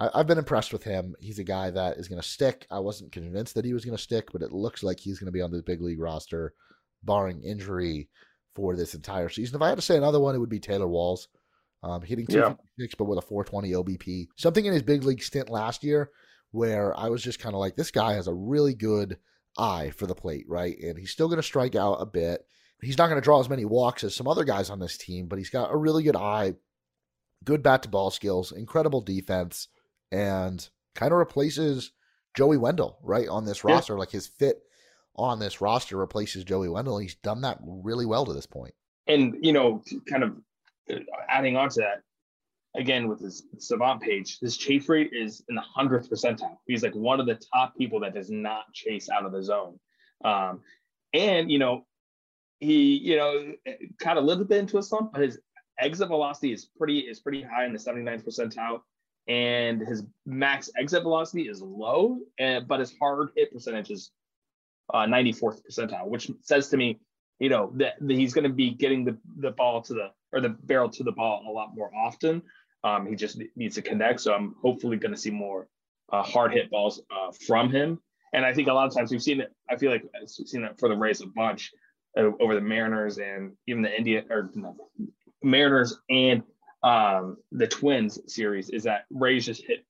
[0.00, 1.14] I, have been impressed with him.
[1.20, 2.66] He's a guy that is going to stick.
[2.70, 5.26] I wasn't convinced that he was going to stick, but it looks like he's going
[5.26, 6.54] to be on the big league roster,
[7.02, 8.08] barring injury,
[8.54, 9.56] for this entire season.
[9.56, 11.28] If I had to say another one, it would be Taylor Walls.
[11.82, 12.96] Um, hitting 256, yeah.
[12.98, 14.28] but with a 420 OBP.
[14.36, 16.10] Something in his big league stint last year
[16.50, 19.16] where I was just kind of like, this guy has a really good
[19.56, 20.78] eye for the plate, right?
[20.78, 22.44] And he's still going to strike out a bit.
[22.82, 25.26] he's not going to draw as many walks as some other guys on this team,
[25.26, 26.54] but he's got a really good eye,
[27.44, 29.68] good bat to ball skills, incredible defense,
[30.10, 31.92] and kind of replaces
[32.34, 33.74] Joey Wendle, right on this yeah.
[33.74, 33.98] roster.
[33.98, 34.62] Like his fit
[35.16, 36.98] on this roster replaces Joey Wendle.
[36.98, 38.74] He's done that really well to this point.
[39.06, 40.36] And you know, kind of
[40.90, 42.02] uh, adding on to that,
[42.78, 46.58] again with his savant page, his chase rate is in the hundredth percentile.
[46.66, 49.78] He's like one of the top people that does not chase out of the zone.
[50.24, 50.60] Um,
[51.12, 51.86] and you know,
[52.60, 53.52] he you know
[53.98, 55.38] kind of lived a little bit into a slump, but his
[55.78, 58.80] exit velocity is pretty is pretty high in the 79th percentile,
[59.30, 64.10] and his max exit velocity is low, and, but his hard hit percentage is
[64.92, 66.98] uh, 94th percentile, which says to me,
[67.38, 70.40] you know, that, that he's going to be getting the the ball to the or
[70.40, 72.42] the barrel to the ball a lot more often.
[72.82, 74.20] Um, he just needs to connect.
[74.20, 75.68] So I'm hopefully going to see more
[76.12, 78.00] uh, hard hit balls uh, from him.
[78.32, 79.52] And I think a lot of times we've seen it.
[79.70, 81.70] I feel like we've seen that for the Rays a bunch
[82.16, 84.76] over the Mariners and even the India or no,
[85.42, 86.42] Mariners and
[86.82, 88.70] um, the Twins series.
[88.70, 89.84] Is that Rays just hit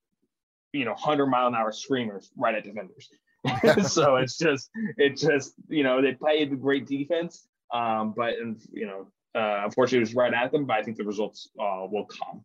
[0.72, 3.08] you know 100 mile an hour screamers right at defenders.
[3.90, 8.86] so it's just it just you know they played great defense, um, but and you
[8.86, 10.66] know uh, unfortunately it was right at them.
[10.66, 12.44] But I think the results uh, will come.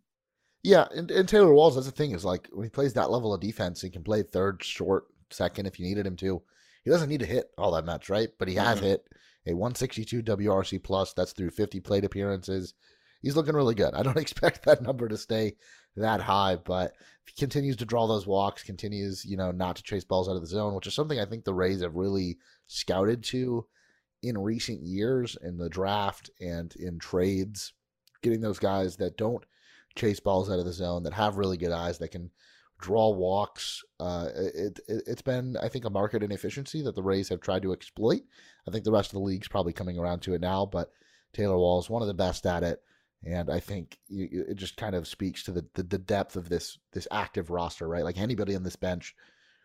[0.64, 3.36] Yeah, and, and Taylor Walls, that's the thing, is like when he plays that level
[3.36, 6.42] of defense, he can play third, short, second if you needed him to.
[6.84, 8.30] He doesn't need to hit all that much, right?
[8.40, 8.88] But he has mm-hmm.
[8.88, 9.08] hit
[9.46, 11.14] a 162 WRC plus.
[11.14, 12.74] That's through 50 plate appearances.
[13.26, 13.96] He's looking really good.
[13.96, 15.56] I don't expect that number to stay
[15.96, 16.94] that high, but
[17.26, 20.42] he continues to draw those walks, continues, you know, not to chase balls out of
[20.42, 23.66] the zone, which is something I think the Rays have really scouted to
[24.22, 27.74] in recent years in the draft and in trades,
[28.22, 29.44] getting those guys that don't
[29.96, 32.30] chase balls out of the zone, that have really good eyes, that can
[32.80, 33.82] draw walks.
[34.00, 37.64] Uh, it, it, has been, I think, a market inefficiency that the Rays have tried
[37.64, 38.22] to exploit.
[38.68, 40.92] I think the rest of the league's probably coming around to it now, but
[41.34, 42.84] Taylor Wall is one of the best at it.
[43.26, 46.78] And I think it just kind of speaks to the, the, the depth of this
[46.94, 48.04] this active roster, right?
[48.04, 49.16] Like anybody on this bench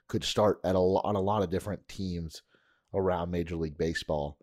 [0.09, 2.42] could start at a, on a lot of different teams
[2.94, 4.38] around Major League Baseball.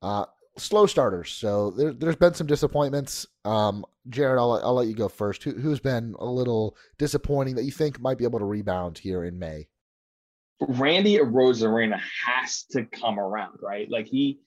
[0.00, 0.24] Uh,
[0.56, 1.30] slow starters.
[1.32, 3.26] So there, has been some disappointments.
[3.44, 5.42] Um, Jared, I'll, I'll let you go first.
[5.42, 9.24] Who, who's been a little disappointing that you think might be able to rebound here
[9.24, 9.68] in May?
[10.60, 13.90] Randy Arozarena has to come around, right?
[13.90, 14.40] Like he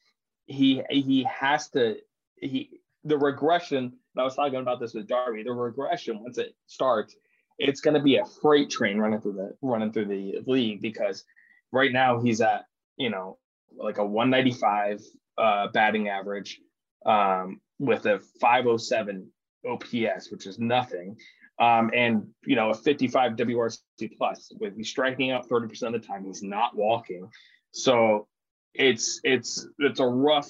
[0.45, 1.97] he he has to
[2.35, 3.93] he the regression.
[4.17, 5.43] I was talking about this with Darby.
[5.43, 7.15] The regression once it starts,
[7.57, 11.23] it's going to be a freight train running through the running through the league because
[11.71, 12.65] right now he's at
[12.97, 13.37] you know
[13.75, 15.01] like a 195
[15.37, 16.59] uh, batting average
[17.05, 19.27] um, with a 507
[19.67, 21.17] OPS, which is nothing.
[21.59, 23.77] Um, and you know a 55 WRC
[24.17, 26.25] plus with he's striking out 30% of the time.
[26.25, 27.29] He's not walking,
[27.71, 28.27] so
[28.73, 30.49] it's it's it's a rough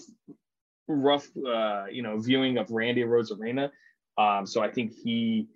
[0.87, 3.71] rough uh, you know viewing of Randy Arozarena.
[4.17, 5.47] Um, so I think he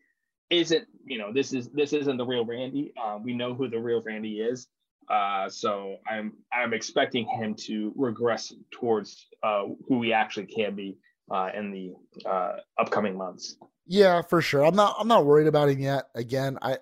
[0.49, 2.93] isn't you know this is this isn't the real Randy.
[3.01, 4.67] Uh, we know who the real Randy is.
[5.09, 10.97] Uh, so I'm I'm expecting him to regress towards uh, who he actually can be
[11.31, 13.55] uh, in the uh, upcoming months.
[13.85, 14.65] Yeah, for sure.
[14.65, 16.09] I'm not I'm not worried about him yet.
[16.13, 16.79] Again, I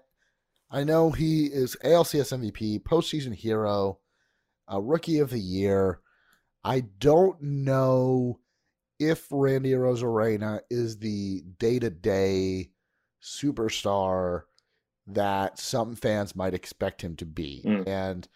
[0.72, 4.00] I know he is ALCS MVP, postseason hero,
[4.72, 6.00] uh, rookie of the year.
[6.66, 8.40] I don't know
[9.00, 12.72] if Randy Arozarena is the day to day
[13.22, 14.42] superstar
[15.08, 17.64] that some fans might expect him to be.
[17.66, 17.88] Mm.
[17.88, 18.28] And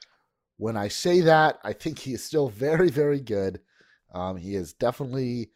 [0.57, 3.61] when I say that, I think he is still very, very good.
[4.13, 5.49] Um, he is definitely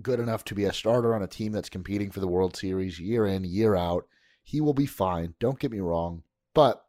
[0.00, 3.00] good enough to be a starter on a team that's competing for the World Series
[3.00, 4.06] year in, year out.
[4.44, 5.34] He will be fine.
[5.40, 6.22] Don't get me wrong.
[6.54, 6.84] But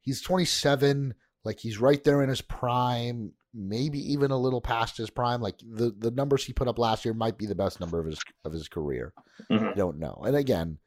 [0.00, 1.14] he's 27.
[1.44, 5.40] Like he's right there in his prime, maybe even a little past his prime.
[5.40, 8.06] Like the, the numbers he put up last year might be the best number of
[8.06, 9.12] his of his career.
[9.50, 9.68] Mm-hmm.
[9.68, 10.22] I don't know.
[10.26, 10.78] And again,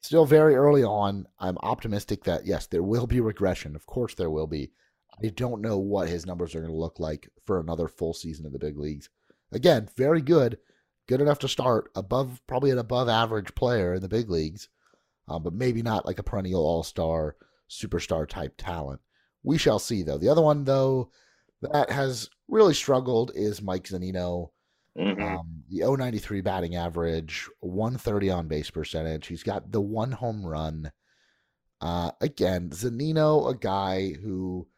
[0.00, 1.26] still very early on.
[1.38, 3.76] I'm optimistic that yes, there will be regression.
[3.76, 4.72] Of course, there will be.
[5.22, 8.46] I don't know what his numbers are going to look like for another full season
[8.46, 9.10] in the big leagues.
[9.52, 10.58] Again, very good,
[11.06, 14.70] good enough to start above, probably an above average player in the big leagues,
[15.28, 17.36] um, but maybe not like a perennial all star,
[17.70, 19.02] superstar type talent.
[19.42, 20.18] We shall see, though.
[20.18, 21.10] The other one, though,
[21.62, 24.50] that has really struggled is Mike Zunino.
[24.98, 25.22] Mm-hmm.
[25.22, 29.26] Um, the 093 batting average, 130 on base percentage.
[29.26, 30.92] He's got the one home run.
[31.80, 34.68] Uh, again, Zunino, a guy who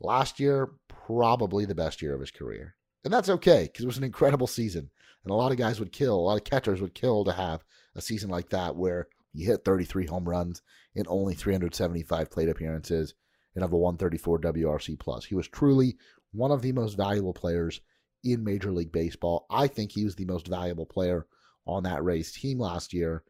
[0.00, 2.76] last year, probably the best year of his career.
[3.04, 4.90] And that's okay because it was an incredible season.
[5.24, 7.64] And a lot of guys would kill, a lot of catchers would kill to have
[7.94, 10.62] a season like that where you hit 33 home runs
[10.94, 13.14] in only 375 plate appearances
[13.54, 15.24] and have a 134 WRC plus.
[15.24, 15.96] He was truly
[16.32, 17.80] one of the most valuable players
[18.24, 19.46] in Major League Baseball.
[19.50, 21.26] I think he was the most valuable player
[21.66, 23.24] on that Rays team last year.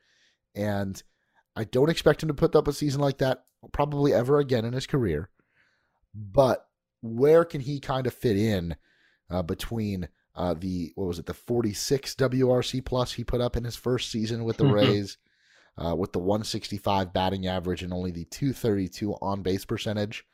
[0.54, 1.02] And
[1.56, 4.72] I don't expect him to put up a season like that probably ever again in
[4.72, 5.30] his career.
[6.14, 6.66] But
[7.00, 8.76] where can he kind of fit in
[9.30, 13.64] uh, between uh, the what was it the 46 WRC plus he put up in
[13.64, 14.66] his first season with the.
[14.72, 15.18] Rays,
[15.78, 20.24] uh, with the 165 batting average and only the 232 on base percentage?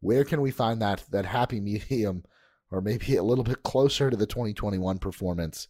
[0.00, 2.24] Where can we find that that happy medium,
[2.70, 5.68] or maybe a little bit closer to the 2021 performance?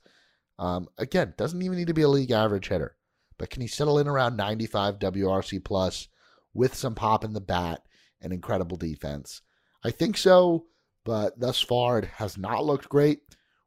[0.58, 2.96] Um, again, doesn't even need to be a league average hitter,
[3.38, 6.08] but can he settle in around 95 WRC plus
[6.52, 7.82] with some pop in the bat
[8.20, 9.42] and incredible defense?
[9.84, 10.66] I think so,
[11.04, 13.20] but thus far it has not looked great.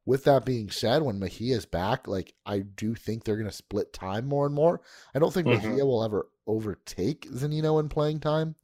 [0.07, 3.55] With that being said, when Mejia is back, like I do think they're going to
[3.55, 4.79] split time more and more.
[5.13, 5.67] I don't think mm-hmm.
[5.67, 8.55] Mejia will ever overtake Zunino in playing time,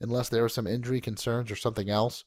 [0.00, 2.24] unless there are some injury concerns or something else.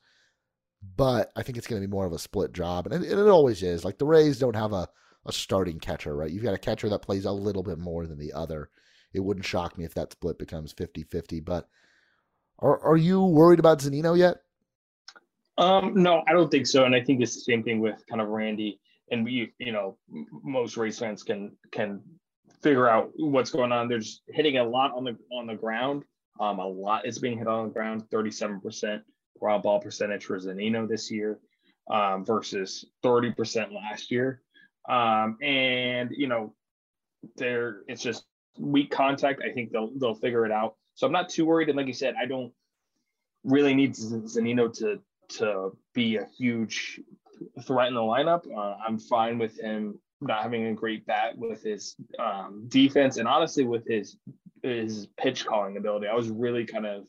[0.96, 3.28] But I think it's going to be more of a split job, and it, it
[3.28, 3.84] always is.
[3.84, 4.88] Like the Rays don't have a
[5.26, 6.32] a starting catcher, right?
[6.32, 8.70] You've got a catcher that plays a little bit more than the other.
[9.14, 11.68] It wouldn't shock me if that split becomes 50-50, but
[12.60, 14.38] are are you worried about Zunino yet?
[15.58, 16.86] Um, no, I don't think so.
[16.86, 18.80] And I think it's the same thing with kind of Randy.
[19.12, 19.98] And we, you know,
[20.44, 22.02] most Rays fans can can
[22.62, 23.88] figure out what's going on.
[23.88, 26.04] They're just hitting a lot on the on the ground.
[26.40, 28.10] Um, a lot is being hit on the ground.
[28.10, 29.04] Thirty-seven percent
[29.40, 31.40] ground ball percentage for Zunino this year,
[31.92, 34.42] um, versus thirty percent last year.
[34.90, 36.56] Um, and you know,
[37.38, 38.26] there it's just
[38.58, 39.42] weak contact.
[39.48, 40.76] I think they'll they'll figure it out.
[40.96, 41.70] So I'm not too worried.
[41.70, 42.52] And like you said, I don't
[43.44, 47.00] really need Zunino to to be a huge
[47.66, 48.46] threat in the lineup.
[48.56, 53.28] Uh, I'm fine with him not having a great bat with his um, defense and
[53.28, 54.18] honestly with his
[54.62, 56.08] his pitch calling ability.
[56.08, 57.08] I was really kind of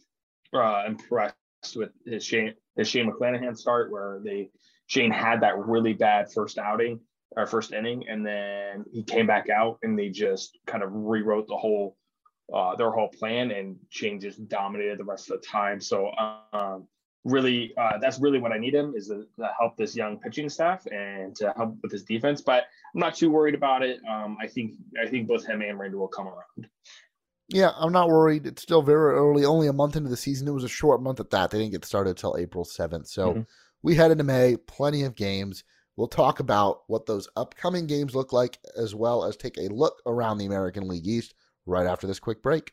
[0.52, 1.36] uh, impressed
[1.76, 4.50] with his Shane his Shane McClanahan start where they
[4.86, 7.00] Shane had that really bad first outing
[7.36, 11.48] our first inning, and then he came back out, and they just kind of rewrote
[11.48, 11.96] the whole
[12.52, 15.80] uh, their whole plan, and Shane just dominated the rest of the time.
[15.80, 16.10] So
[16.52, 16.86] um,
[17.24, 20.48] really, uh, that's really what I need him is to, to, help this young pitching
[20.48, 22.40] staff and to help with his defense.
[22.40, 24.00] But I'm not too worried about it.
[24.08, 26.68] Um, I think I think both him and Randy will come around.
[27.48, 28.46] Yeah, I'm not worried.
[28.46, 30.48] It's still very early, only a month into the season.
[30.48, 31.50] It was a short month at that.
[31.50, 33.06] They didn't get started until April 7th.
[33.06, 33.40] So mm-hmm.
[33.82, 35.62] we head into May, plenty of games.
[35.96, 40.00] We'll talk about what those upcoming games look like, as well as take a look
[40.06, 41.34] around the American League East
[41.66, 42.72] right after this quick break.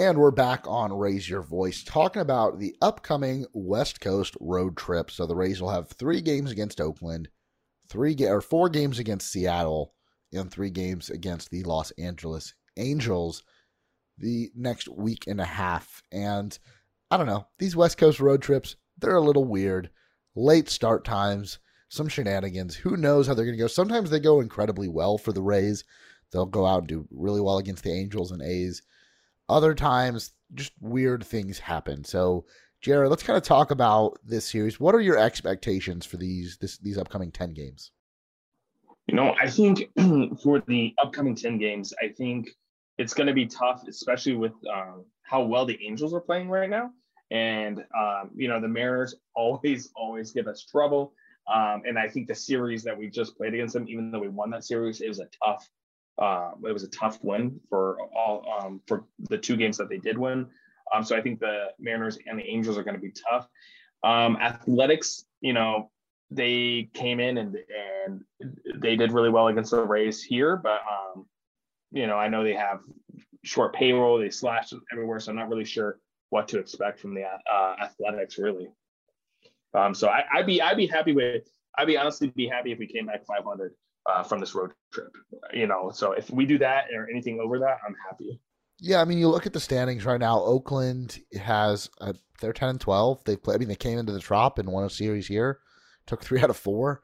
[0.00, 5.10] And we're back on Raise Your Voice talking about the upcoming West Coast road trip.
[5.10, 7.28] So the Rays will have three games against Oakland,
[7.86, 9.92] three or four games against Seattle,
[10.32, 13.42] and three games against the Los Angeles Angels
[14.16, 16.02] the next week and a half.
[16.10, 16.58] And
[17.10, 19.90] I don't know, these West Coast road trips, they're a little weird
[20.34, 21.58] late start times,
[21.90, 22.74] some shenanigans.
[22.74, 23.66] Who knows how they're going to go?
[23.66, 25.84] Sometimes they go incredibly well for the Rays.
[26.32, 28.80] They'll go out and do really well against the Angels and A's.
[29.50, 32.04] Other times, just weird things happen.
[32.04, 32.46] So,
[32.80, 34.78] Jared, let's kind of talk about this series.
[34.78, 37.90] What are your expectations for these this, these upcoming ten games?
[39.06, 39.90] You know, I think
[40.42, 42.50] for the upcoming ten games, I think
[42.96, 46.68] it's going to be tough, especially with um, how well the Angels are playing right
[46.68, 46.90] now.
[47.30, 51.14] And, um, you know, the Mariners always, always give us trouble.
[51.52, 54.28] Um, and I think the series that we just played against them, even though we
[54.28, 55.68] won that series, it was a tough,
[56.18, 59.98] uh, it was a tough win for all um, for the two games that they
[59.98, 60.46] did win.
[60.92, 63.48] Um, so I think the Mariners and the Angels are going to be tough.
[64.02, 65.90] Um, athletics, you know,
[66.30, 67.56] they came in and
[68.06, 68.24] and
[68.76, 71.26] they did really well against the Rays here, but um,
[71.92, 72.80] you know, I know they have
[73.42, 75.98] short payroll, they slashed everywhere, so I'm not really sure
[76.30, 78.70] what to expect from the uh, athletics really.
[79.74, 81.44] Um, so I, would be I'd be happy with
[81.76, 83.74] I'd be honestly be happy if we came back 500
[84.10, 85.12] uh, from this road trip.
[85.52, 88.40] You know, so if we do that or anything over that, I'm happy.
[88.78, 90.40] Yeah, I mean, you look at the standings right now.
[90.40, 93.24] Oakland has a, they're 10 and 12.
[93.24, 93.54] They play.
[93.54, 95.60] I mean, they came into the Trop and won a series here.
[96.06, 97.02] Took three out of four.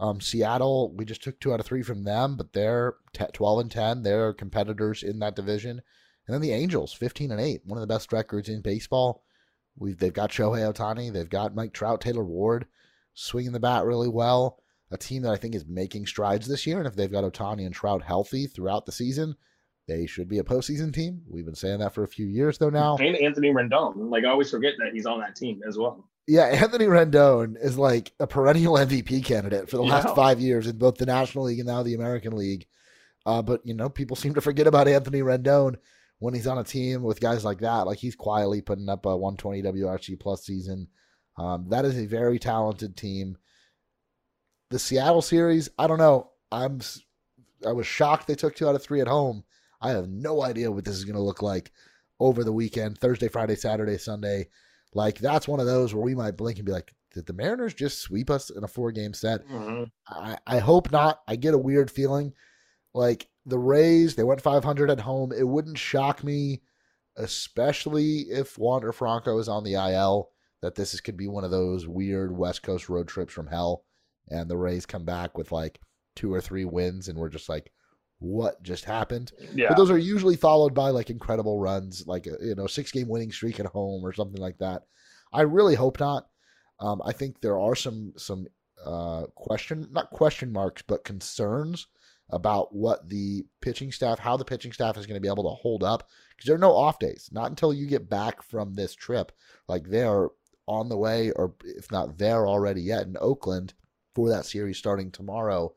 [0.00, 2.94] Um, Seattle, we just took two out of three from them, but they're
[3.32, 4.02] 12 and 10.
[4.02, 5.82] They're competitors in that division.
[6.26, 9.24] And then the Angels, 15 and 8, one of the best records in baseball.
[9.76, 12.66] We've they've got Shohei Ohtani, they've got Mike Trout, Taylor Ward.
[13.14, 14.60] swinging the bat really well.
[14.90, 17.66] A team that I think is making strides this year, and if they've got Ohtani
[17.66, 19.34] and Trout healthy throughout the season,
[19.86, 21.22] they should be a postseason team.
[21.28, 22.96] We've been saying that for a few years though now.
[22.96, 26.08] And Anthony Rendon, like I always forget that he's on that team as well.
[26.26, 30.14] Yeah, Anthony Rendon is like a perennial MVP candidate for the last Yeah.
[30.14, 32.66] five years in both the National League and now the American League.
[33.24, 35.76] Uh, but you know, people seem to forget about Anthony Rendon
[36.18, 37.86] when he's on a team with guys like that.
[37.86, 40.88] Like he's quietly putting up a 120 WRC plus season.
[41.38, 43.36] Um, that is a very talented team.
[44.70, 46.30] The Seattle series, I don't know.
[46.52, 46.80] I'm
[47.66, 49.44] I was shocked they took two out of three at home.
[49.80, 51.72] I have no idea what this is going to look like
[52.20, 54.48] over the weekend, Thursday, Friday, Saturday, Sunday.
[54.94, 57.74] Like that's one of those where we might blink and be like, did the Mariners
[57.74, 59.46] just sweep us in a four game set?
[59.48, 59.84] Mm-hmm.
[60.08, 61.20] I, I hope not.
[61.26, 62.32] I get a weird feeling.
[62.94, 65.32] Like the Rays, they went 500 at home.
[65.32, 66.62] It wouldn't shock me,
[67.16, 70.30] especially if Wander Franco is on the IL,
[70.62, 73.84] that this is, could be one of those weird West Coast road trips from hell.
[74.30, 75.80] And the Rays come back with like
[76.16, 77.70] two or three wins, and we're just like,
[78.18, 79.32] what just happened?
[79.54, 79.68] Yeah.
[79.68, 83.08] But those are usually followed by like incredible runs, like a, you know six game
[83.08, 84.82] winning streak at home or something like that.
[85.32, 86.26] I really hope not.
[86.80, 88.46] Um, I think there are some some
[88.84, 91.86] uh, question not question marks but concerns
[92.30, 95.62] about what the pitching staff, how the pitching staff is going to be able to
[95.62, 97.28] hold up because there are no off days.
[97.32, 99.32] Not until you get back from this trip,
[99.66, 100.30] like they are
[100.66, 103.72] on the way, or if not there already yet in Oakland
[104.18, 105.72] for that series starting tomorrow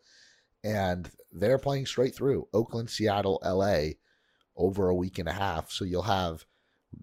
[0.63, 3.89] and they're playing straight through Oakland, Seattle, LA
[4.57, 5.69] over a week and a half.
[5.71, 6.43] So you'll have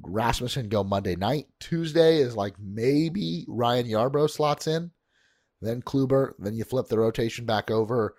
[0.03, 1.47] Rasmussen go Monday night.
[1.61, 4.91] Tuesday is like maybe Ryan Yarbrough slots in,
[5.62, 6.32] then Kluber.
[6.41, 8.16] Then you flip the rotation back over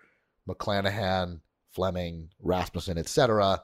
[0.47, 1.41] McClanahan,
[1.71, 3.61] Fleming, Rasmussen, etc.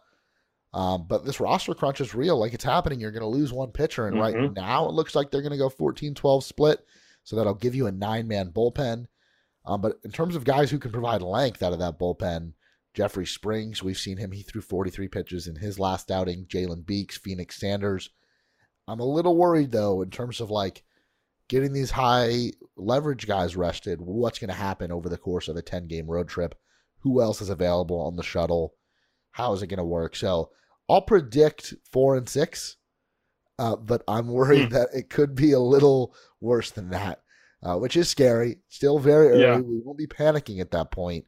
[0.73, 2.37] Um, but this roster crunch is real.
[2.37, 2.99] Like it's happening.
[2.99, 4.05] You're going to lose one pitcher.
[4.07, 4.53] And right Mhm.
[4.53, 6.85] now it looks like they're going to go 14 12 split.
[7.23, 9.05] So that'll give you a nine man bullpen.
[9.65, 12.53] Um, but in terms of guys who can provide length out of that bullpen,
[12.93, 14.31] Jeffrey Springs, we've seen him.
[14.31, 16.45] He threw 43 pitches in his last outing.
[16.45, 18.11] Jalen Beeks, Phoenix Sanders.
[18.87, 20.83] I'm a little worried though in terms of like
[21.47, 23.99] getting these high leverage guys rested.
[24.01, 26.55] What's going to happen over the course of a 10 game road trip?
[26.99, 28.75] Who else is available on the shuttle?
[29.31, 30.15] How is it going to work?
[30.15, 30.51] So
[30.89, 32.77] I'll predict four and six,
[33.59, 37.21] uh, but I'm worried that it could be a little worse than that,
[37.65, 38.59] uh, which is scary.
[38.69, 39.41] Still very early.
[39.41, 39.57] Yeah.
[39.57, 41.25] We won't be panicking at that point.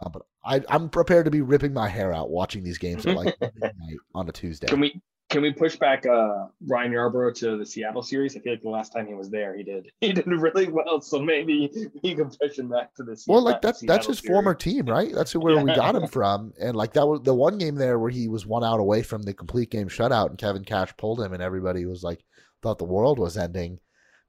[0.00, 3.14] Uh, but I, I'm prepared to be ripping my hair out watching these games at
[3.14, 4.66] like midnight on a Tuesday.
[4.66, 8.36] Can we can we push back uh Ryan Yarbrough to the Seattle series?
[8.36, 11.00] I feel like the last time he was there, he did he did really well.
[11.00, 11.70] So maybe
[12.02, 13.24] you can push him back to this.
[13.28, 15.12] Well, like that's that's his former team, right?
[15.14, 18.10] That's where we got him from, and like that was the one game there where
[18.10, 21.32] he was one out away from the complete game shutout, and Kevin Cash pulled him,
[21.32, 22.24] and everybody was like
[22.62, 23.78] thought the world was ending.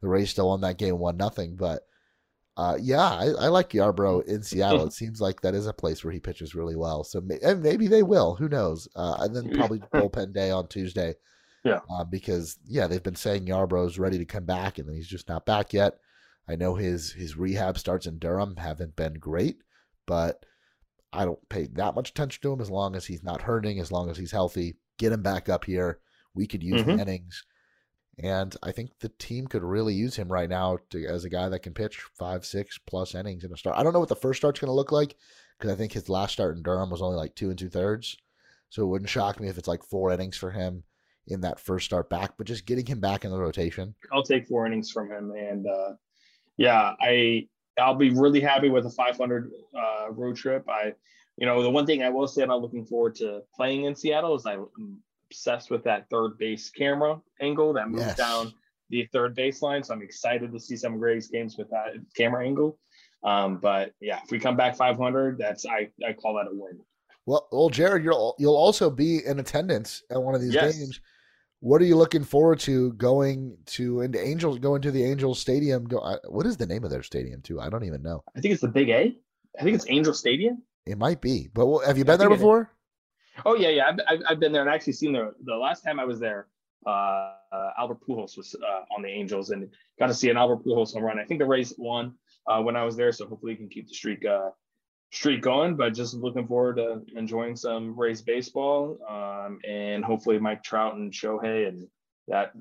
[0.01, 1.83] The Rays still won that game one nothing, but
[2.57, 4.85] uh, yeah, I, I like Yarbrough in Seattle.
[4.85, 7.03] It seems like that is a place where he pitches really well.
[7.03, 8.35] So may, and maybe they will.
[8.35, 8.87] Who knows?
[8.95, 11.15] Uh, and then probably bullpen day on Tuesday.
[11.63, 11.79] Yeah.
[11.89, 15.27] Uh, because yeah, they've been saying Yarbrough's ready to come back, and then he's just
[15.27, 15.97] not back yet.
[16.47, 19.57] I know his his rehab starts in Durham haven't been great,
[20.05, 20.45] but
[21.11, 23.91] I don't pay that much attention to him as long as he's not hurting, as
[23.91, 24.75] long as he's healthy.
[24.99, 25.99] Get him back up here.
[26.35, 27.01] We could use the Mhm.
[27.01, 27.43] innings.
[28.17, 31.49] And I think the team could really use him right now to, as a guy
[31.49, 33.77] that can pitch five, six plus innings in a start.
[33.77, 35.15] I don't know what the first start's going to look like
[35.57, 38.17] because I think his last start in Durham was only like two and two thirds.
[38.69, 40.83] So it wouldn't shock me if it's like four innings for him
[41.27, 42.37] in that first start back.
[42.37, 45.65] But just getting him back in the rotation, I'll take four innings from him, and
[45.67, 45.93] uh,
[46.57, 47.47] yeah, I
[47.79, 50.67] I'll be really happy with a 500 uh, road trip.
[50.69, 50.93] I,
[51.37, 54.35] you know, the one thing I will say I'm looking forward to playing in Seattle
[54.35, 54.67] is I'm
[55.29, 58.17] obsessed with that third base camera angle that moves Yes.
[58.17, 58.53] down
[58.89, 59.85] the third baseline.
[59.85, 62.77] So I'm excited to see some of Greg's games with that camera angle.
[63.23, 66.79] Um, but yeah, if we come back 500, that's I I call that a win.
[67.25, 70.77] Well, well, Jared, you'll you'll also be in attendance at one of these Yes.
[70.77, 71.01] games.
[71.61, 75.85] What are you looking forward to going to into Angels going to the Angels Stadium?
[75.85, 77.59] Go, I- what is the name of their stadium too?
[77.59, 78.23] I don't even know.
[78.37, 79.17] I think it's the Big A.
[79.59, 80.61] I think it's Angel Stadium.
[80.85, 82.41] It might be, but well, have you been there think it is.
[82.41, 82.71] before?
[83.45, 83.91] Oh yeah, yeah.
[84.07, 86.47] I've, I've, been there and actually seen the the last time I was there.
[86.85, 87.33] Uh,
[87.77, 89.69] Albert Pujols was uh, on the Angels and
[89.99, 91.19] got to see an Albert Pujols home run.
[91.19, 92.13] I think the Rays won
[92.47, 94.51] uh, when I was there, so hopefully he can keep the streak uh,
[95.11, 95.75] streak going.
[95.75, 101.11] But just looking forward to enjoying some Rays baseball um, and hopefully Mike Trout and
[101.11, 101.87] Shohei and
[102.27, 102.53] that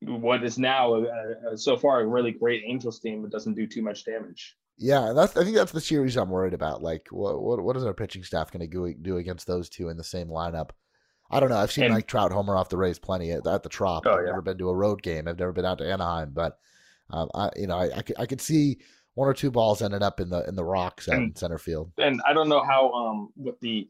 [0.00, 3.82] what is now uh, so far a really great Angels team that doesn't do too
[3.82, 4.56] much damage.
[4.76, 6.82] Yeah, and that's I think that's the series I'm worried about.
[6.82, 9.96] Like, what what what is our pitching staff going to do, against those two in
[9.96, 10.70] the same lineup?
[11.30, 11.56] I don't know.
[11.58, 14.04] I've seen And- Mike Trout homer off the Rays plenty at, at the Trop.
[14.06, 14.26] Oh, I've yeah.
[14.30, 15.26] never been to a road game.
[15.28, 16.58] I've never been out to Anaheim, but
[17.10, 18.78] um, I you know I I could, I could see
[19.14, 21.92] one or two balls ended up in the in the rocks in And- center field.
[21.98, 23.88] and I don't know how um what the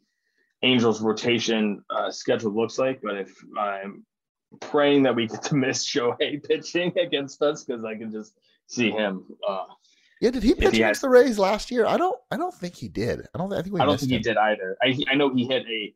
[0.62, 4.04] Angels rotation uh, schedule looks like, but if I'm
[4.60, 8.34] praying that we get to miss Shohei pitching against us because I can just
[8.66, 9.24] see him.
[9.46, 9.64] Uh,
[10.24, 11.84] Yeah, did he pitch he against the Rays last year?
[11.84, 12.18] I don't.
[12.30, 13.26] I don't think he did.
[13.34, 13.52] I don't.
[13.52, 13.80] I think we.
[13.82, 14.74] I don't think he did either.
[14.82, 15.94] I I know he hit a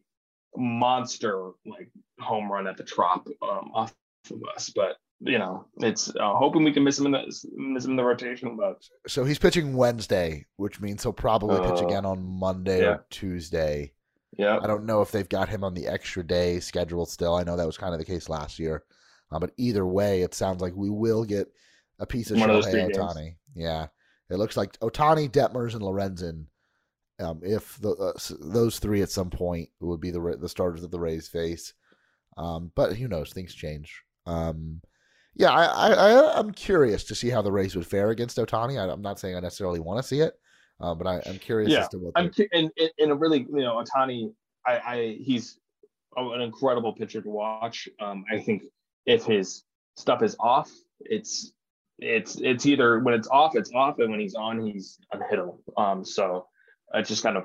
[0.55, 1.89] monster like
[2.21, 3.95] home run at the Trop um, off
[4.31, 7.23] of us, but you know it's uh, hoping we can miss him in the
[7.57, 8.55] miss him in the rotation.
[8.55, 12.89] But So he's pitching Wednesday, which means he'll probably pitch Uh, again on Monday yeah.
[12.89, 13.95] or Tuesday.
[14.37, 17.35] yeah, I don't know if they've got him on the extra day schedule still.
[17.35, 18.85] I know that was kind of the case last year.
[19.33, 21.49] Uh, but either way, it sounds like we will get
[21.99, 22.95] a piece of One Shohei.
[22.95, 23.37] Ohtani.
[23.55, 23.87] Yeah.
[24.31, 26.47] It looks like Ohtani, Detmers, and Lorenzen.
[27.21, 30.91] Um, if the, uh, those three at some point would be the the starters that
[30.91, 31.75] the Rays face.
[32.37, 33.33] Um, but who knows?
[33.33, 34.03] Things change.
[34.27, 34.81] Um,
[35.35, 38.79] yeah, I, I, I'm curious to see how the Rays would fare against Ohtani.
[38.79, 40.35] I, I'm not saying I necessarily want to see it,
[40.81, 42.13] uh, but I, I'm curious Yeah, as to what.
[42.17, 44.33] I'm cu- and and a really you know Ohtani,
[44.67, 45.59] I, I he's
[46.17, 47.89] an incredible pitcher to watch.
[48.01, 48.65] Um, I think
[49.07, 49.65] if his
[49.97, 50.71] stuff is off,
[51.01, 51.53] it's
[51.99, 55.59] it's it's either when it's off, it's off, and when he's on, he's unhittable.
[55.77, 56.47] Um, so
[56.95, 57.45] it's just kind of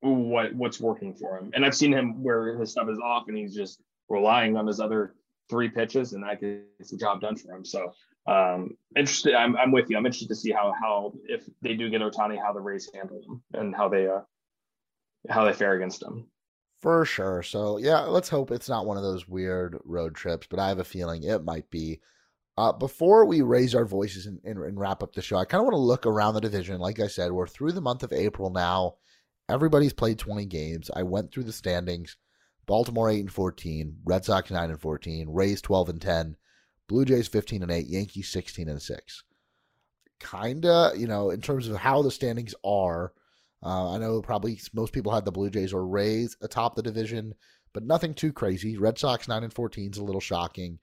[0.00, 1.50] what what's working for him.
[1.54, 4.80] And I've seen him where his stuff is off, and he's just relying on his
[4.80, 5.14] other
[5.48, 7.64] three pitches, and that gets the job done for him.
[7.64, 7.92] So
[8.28, 11.90] um interested I'm, I'm with you i'm interested to see how how if they do
[11.90, 14.20] get Ohtani how the rays handle him and how they uh
[15.28, 16.26] how they fare against him
[16.82, 17.44] For sure.
[17.44, 20.80] So yeah, let's hope it's not one of those weird road trips, but I have
[20.80, 22.00] a feeling it might be.
[22.58, 25.60] Uh, before we raise our voices and, and, and wrap up the show, I kind
[25.60, 26.78] of want to look around the division.
[26.80, 28.96] Like I said, we're through the month of April now.
[29.48, 30.90] Everybody's played 20 games.
[30.94, 32.16] I went through the standings.
[32.66, 36.36] Baltimore 8 and 14, Red Sox 9 and 14, Rays 12 and 10,
[36.88, 39.24] Blue Jays 15 and 8, Yankees 16 and 6.
[40.20, 43.12] Kinda, you know, in terms of how the standings are,
[43.64, 47.34] uh, I know probably most people had the Blue Jays or Rays atop the division,
[47.72, 48.76] but nothing too crazy.
[48.76, 50.78] Red Sox nine and fourteen is a little shocking.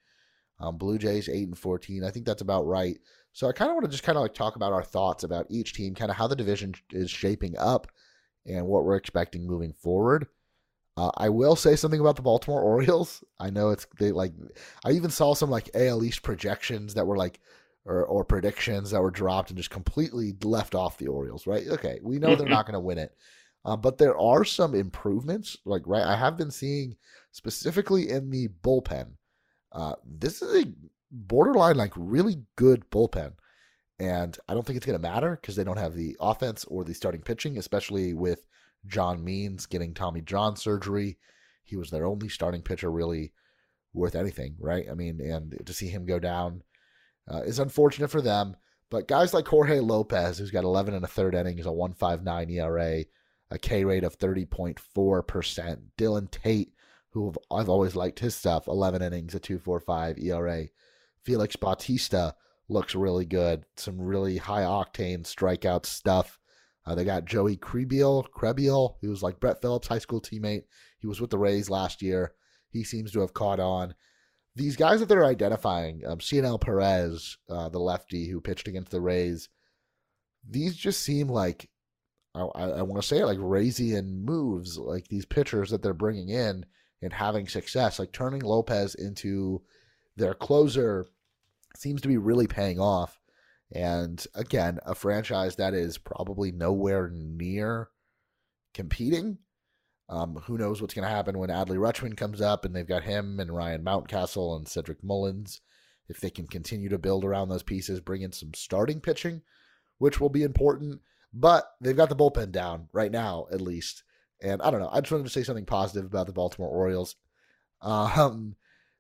[0.60, 2.04] Um, Blue Jays eight and fourteen.
[2.04, 2.98] I think that's about right.
[3.34, 5.48] So I kind of want to just kind of like talk about our thoughts about
[5.50, 7.88] each team, kind of how the division is shaping up,
[8.46, 10.28] and what we're expecting moving forward.
[10.98, 13.24] Uh, I will say something about the Baltimore Orioles.
[13.40, 14.34] I know it's they like.
[14.84, 17.40] I even saw some like AL East projections that were like
[17.86, 21.68] or, or predictions that were dropped and just completely left off the Orioles, right?
[21.68, 23.16] Okay, we know they're not going to win it,
[23.66, 25.58] uh, but there are some improvements.
[25.66, 26.96] Like, right, I have been seeing
[27.32, 29.14] specifically in the bullpen.
[29.72, 30.68] Uh, this is a
[31.12, 33.34] borderline, like, really good bullpen.
[34.00, 36.84] And I don't think it's going to matter because they don't have the offense or
[36.84, 38.46] the starting pitching, especially with
[38.88, 41.18] John Means getting Tommy John surgery.
[41.64, 43.34] He was their only starting pitcher really
[43.94, 44.86] worth anything, right?
[44.90, 46.64] I mean, and to see him go down
[47.30, 48.56] uh, is unfortunate for them.
[48.90, 53.04] But guys like Jorge Lopez, who's got 11 and a third innings, a 1.59 ERA,
[53.52, 55.80] a K rate of 30.4%.
[55.98, 56.74] Dylan Tate,
[57.12, 60.66] who I've always liked his stuff, 11 innings, a 2.45 ERA.
[61.24, 62.36] Felix Bautista
[62.68, 63.66] looks really good.
[63.76, 66.40] Some really high octane strikeout stuff.
[66.86, 70.64] Uh, they got Joey Krehbiel, Krehbiel, who was like Brett Phillips' high school teammate.
[71.00, 72.34] He was with the Rays last year.
[72.72, 73.96] He seems to have caught on
[74.56, 79.02] these guys that they're identifying, um, Cionel Perez, uh, the lefty who pitched against the
[79.02, 79.50] Rays,
[80.48, 81.70] these just seem like,
[82.36, 86.30] I, I want to say it, like Razian moves, like these pitchers that they're bringing
[86.30, 86.66] in
[87.02, 89.62] and having success, like turning Lopez into
[90.16, 91.08] their closer
[91.76, 93.20] seems to be really paying off.
[93.72, 97.90] And again, a franchise that is probably nowhere near
[98.74, 99.38] competing.
[100.10, 103.04] Um, who knows what's going to happen when Adley Rutschman comes up and they've got
[103.04, 105.62] him and Ryan Mountcastle and Cedric Mullins.
[106.08, 109.44] If they can continue to build around those pieces, bring in some starting pitching,
[110.00, 111.02] which will be important.
[111.32, 114.02] But they've got the bullpen down right now, at least.
[114.42, 114.90] And I don't know.
[114.92, 117.16] I just wanted to say something positive about the Baltimore Orioles.
[117.82, 118.56] Um,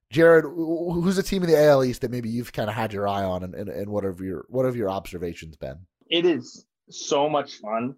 [0.09, 3.07] Jared, who's a team in the AL East that maybe you've kind of had your
[3.07, 5.85] eye on, and, and, and what have your what have your observations been?
[6.09, 7.95] it is so much fun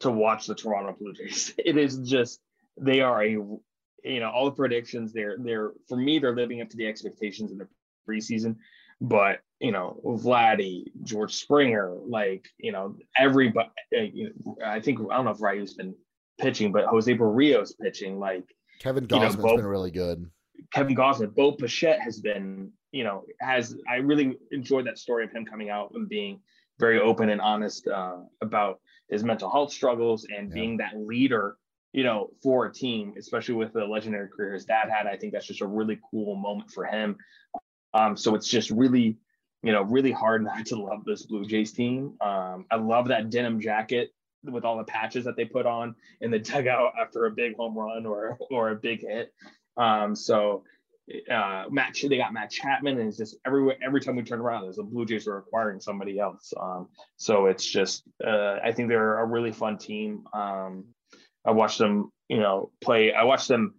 [0.00, 1.54] to watch the Toronto Blue Jays.
[1.64, 2.40] It is just
[2.80, 6.68] they are a you know all the predictions they're they're for me they're living up
[6.70, 7.68] to the expectations in the
[8.08, 8.56] preseason.
[9.00, 13.68] But you know Vladdy, George Springer, like you know everybody.
[13.96, 15.94] uh, I think I don't know if Ryu's been
[16.38, 18.18] pitching, but Jose Berrios pitching.
[18.18, 18.44] Like
[18.80, 20.30] Kevin You know, Gausman's both- been really good.
[20.72, 25.32] Kevin Gausman, Bo Bichette has been, you know, has I really enjoyed that story of
[25.32, 26.40] him coming out and being
[26.78, 30.54] very open and honest uh, about his mental health struggles and Yeah.
[30.54, 31.56] being that leader,
[31.92, 35.06] you know, for a team, especially with the legendary career his dad had.
[35.06, 37.16] I think that's just a really cool moment for him.
[37.92, 39.18] Um, so it's just really
[39.64, 42.14] you know, really hard not to love this Blue Jays team.
[42.20, 44.10] Um, I love that denim jacket
[44.44, 47.76] with all the patches that they put on in the dugout after a big home
[47.76, 49.32] run or or a big hit.
[49.76, 50.64] Um, so
[51.30, 53.76] uh, Matt, they got Matt Chapman, and it's just everywhere.
[53.84, 56.52] Every time we turn around, there's a Blue Jays are acquiring somebody else.
[56.58, 60.24] Um, so it's just, uh, I think they're a really fun team.
[60.32, 60.84] Um,
[61.44, 63.12] I watched them, you know, play.
[63.12, 63.74] I watched them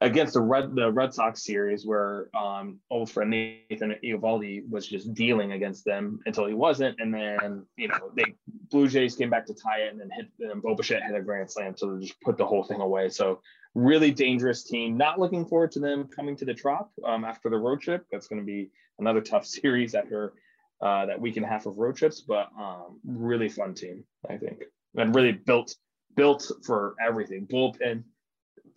[0.00, 5.14] against the Red the Red Sox series where um, old friend Nathan Eovaldi was just
[5.14, 8.34] dealing against them until he wasn't, and then you know they
[8.70, 11.22] Blue Jays came back to tie it and then hit and Bo Bichette had a
[11.22, 13.08] grand slam, so they just put the whole thing away.
[13.08, 13.40] So
[13.74, 14.96] really dangerous team.
[14.96, 18.06] Not looking forward to them coming to the Trop um, after the road trip.
[18.12, 20.34] That's going to be another tough series after
[20.82, 24.36] uh, that week and a half of road trips, but um, really fun team I
[24.36, 25.74] think, and really built
[26.16, 28.02] built for everything bullpen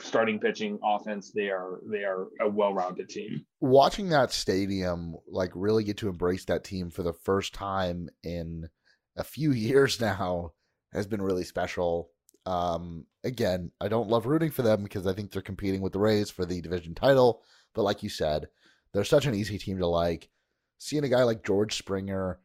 [0.02, 3.46] starting pitching offense they are they are a well-rounded team.
[3.60, 8.70] Watching that stadium like really get to embrace that team for the first time in
[9.18, 10.54] a few years now
[10.94, 12.10] has been really special.
[12.46, 16.00] Um again i don't love rooting for them because i think they're competing with the
[16.00, 17.44] rays for the division title
[17.74, 18.48] but like you said
[18.94, 20.30] they're such an easy team to like.
[20.78, 22.40] Seeing a guy like george springer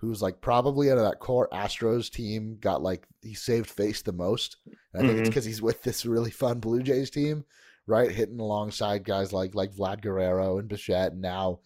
[0.00, 4.12] who's like probably out of that core Astros team, got like he saved face the
[4.12, 4.56] most.
[4.66, 5.20] And I think mm-hmm.
[5.20, 7.44] it's because he's with this really fun Blue Jays team,
[7.86, 8.10] right?
[8.10, 11.60] Hitting alongside guys like like Vlad Guerrero and Bichette, and now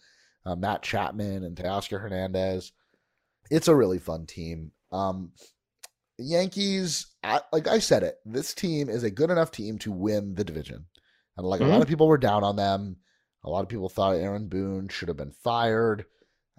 [0.45, 2.73] uh, Matt Chapman and Teoscar Hernandez.
[3.49, 4.71] It's a really fun team.
[4.91, 5.31] Um,
[6.17, 10.35] Yankees, I, like I said it, this team is a good enough team to win
[10.35, 10.85] the division.
[11.37, 11.69] And like mm-hmm.
[11.69, 12.97] a lot of people were down on them.
[13.45, 16.05] A lot of people thought Aaron Boone should have been fired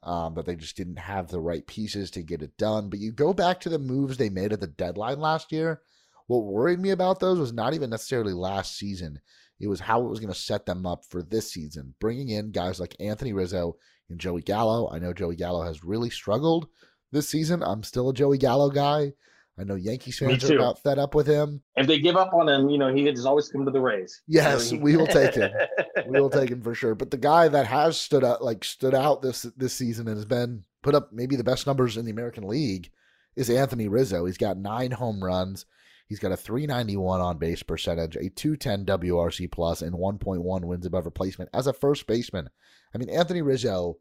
[0.07, 2.89] um, but they just didn't have the right pieces to get it done.
[2.89, 5.83] But you go back to the moves they made at the deadline last year.
[6.29, 9.21] What worried me about those was not even necessarily last season.
[9.59, 11.95] It was how it was going to set them up for this season.
[11.99, 13.77] Bringing in guys like Anthony Rizzo
[14.09, 14.89] and Joey Gallo.
[14.93, 16.69] I know Joey Gallo has really struggled
[17.11, 17.63] this season.
[17.63, 19.13] I'm still a Joey Gallo guy.
[19.59, 21.63] I know Yankees fans are about fed up with him.
[21.77, 24.21] If they give up on him, you know, he just always come to the Rays.
[24.27, 25.51] Yes, we will take him.
[26.07, 26.95] we will take him for sure.
[26.95, 30.27] But the guy that has stood out like stood out this this season and has
[30.27, 32.91] been put up maybe the best numbers in the American League
[33.35, 34.27] is Anthony Rizzo.
[34.27, 35.65] He's got nine home runs.
[36.07, 41.05] He's got a 391 on base percentage, a 210 WRC plus, and 1.1 wins above
[41.05, 42.49] replacement as a first baseman.
[42.95, 43.99] I mean, Anthony Rizzo,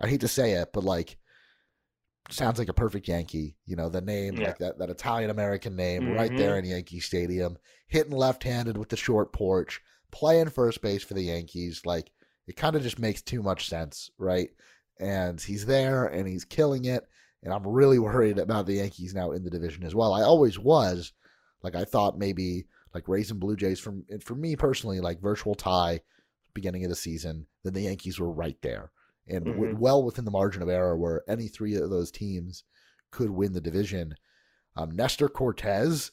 [0.00, 1.18] I hate to say it, but like
[2.30, 3.56] sounds like a perfect Yankee.
[3.66, 4.48] You know, the name, yeah.
[4.48, 6.14] like that, that Italian American name mm-hmm.
[6.14, 7.58] right there in Yankee Stadium,
[7.88, 11.82] hitting left handed with the short porch, playing first base for the Yankees.
[11.84, 12.10] Like,
[12.46, 14.50] it kind of just makes too much sense, right?
[14.98, 17.04] And he's there and he's killing it.
[17.42, 20.12] And I'm really worried about the Yankees now in the division as well.
[20.12, 21.12] I always was.
[21.62, 26.00] Like, I thought maybe like raising Blue Jays from, for me personally, like virtual tie
[26.54, 28.90] beginning of the season, then the Yankees were right there
[29.28, 29.60] and mm-hmm.
[29.60, 32.64] w- well within the margin of error where any three of those teams
[33.10, 34.14] could win the division.
[34.76, 36.10] Um, Nestor Cortes.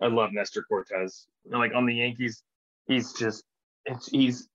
[0.00, 1.26] I love Nestor Cortes.
[1.46, 2.42] Like on the Yankees,
[2.86, 3.44] he's just
[3.86, 4.48] it's he's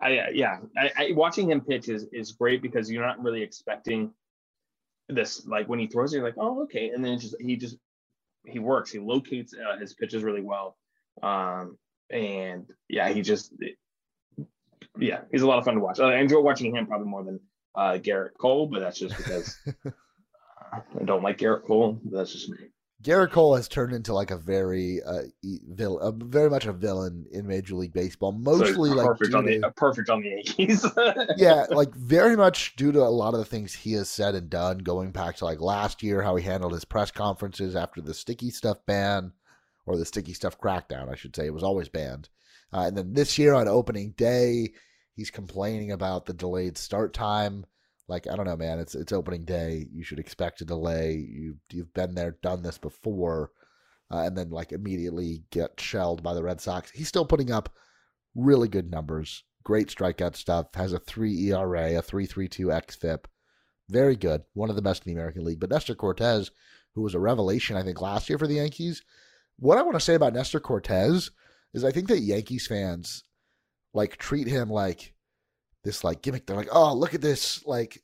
[0.00, 4.12] I yeah I, I, watching him pitch is is great because you're not really expecting
[5.08, 7.76] this like when he throws it you're like oh okay and then just he just
[8.46, 10.76] he works he locates uh, his pitches really well
[11.22, 11.76] um
[12.10, 13.52] and yeah he just
[14.98, 16.00] yeah, he's a lot of fun to watch.
[16.00, 17.40] I enjoy watching him probably more than
[17.74, 19.90] uh, Gerrit Cole, but that's just because uh,
[20.72, 22.00] I don't like Gerrit Cole.
[22.04, 22.58] that's just me.
[23.02, 27.24] Gerrit Cole has turned into like a very uh, villain, uh, very much a villain
[27.32, 28.32] in Major League Baseball.
[28.32, 30.84] Mostly so like perfect on the uh, perfect on the Yankees.
[31.38, 34.50] yeah, like very much due to a lot of the things he has said and
[34.50, 34.78] done.
[34.78, 38.50] Going back to like last year, how he handled his press conferences after the sticky
[38.50, 39.32] stuff ban,
[39.86, 41.46] or the sticky stuff crackdown, I should say.
[41.46, 42.28] It was always banned.
[42.72, 44.72] Uh, and then this year on opening day,
[45.14, 47.64] he's complaining about the delayed start time.
[48.08, 48.78] Like I don't know, man.
[48.78, 49.86] It's it's opening day.
[49.92, 51.14] You should expect a delay.
[51.14, 53.52] You you've been there, done this before,
[54.10, 56.90] uh, and then like immediately get shelled by the Red Sox.
[56.90, 57.72] He's still putting up
[58.34, 59.44] really good numbers.
[59.62, 60.74] Great strikeout stuff.
[60.74, 63.26] Has a three ERA, a three three two xFIP.
[63.88, 64.42] Very good.
[64.54, 65.60] One of the best in the American League.
[65.60, 66.50] But Nestor Cortes,
[66.94, 69.02] who was a revelation, I think, last year for the Yankees.
[69.58, 71.30] What I want to say about Nestor Cortes
[71.74, 73.24] is I think that Yankees fans
[73.94, 75.14] like treat him like
[75.84, 76.46] this like gimmick.
[76.46, 78.02] They're like, oh, look at this like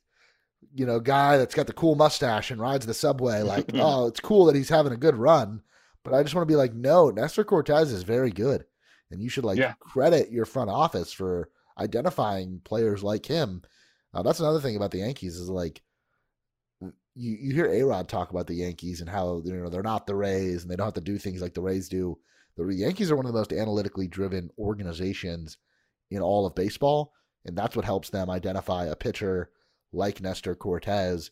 [0.73, 3.41] you know guy that's got the cool mustache and rides the subway.
[3.41, 5.61] Like, oh, it's cool that he's having a good run.
[6.03, 8.65] But I just want to be like, no, Nestor Cortes is very good,
[9.11, 9.73] and you should like yeah.
[9.79, 13.61] credit your front office for identifying players like him.
[14.13, 15.81] Uh, that's another thing about the Yankees is like
[17.17, 20.07] you you hear A Rod talk about the Yankees and how you know they're not
[20.07, 22.17] the Rays and they don't have to do things like the Rays do.
[22.57, 25.57] The Yankees are one of the most analytically driven organizations
[26.09, 27.13] in all of baseball,
[27.45, 29.51] and that's what helps them identify a pitcher
[29.93, 31.29] like Nestor Cortes,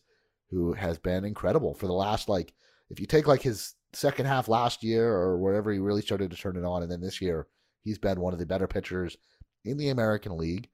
[0.50, 2.54] who has been incredible for the last like
[2.90, 6.36] if you take like his second half last year or wherever he really started to
[6.36, 7.48] turn it on, and then this year
[7.82, 9.16] he's been one of the better pitchers
[9.64, 10.68] in the American League,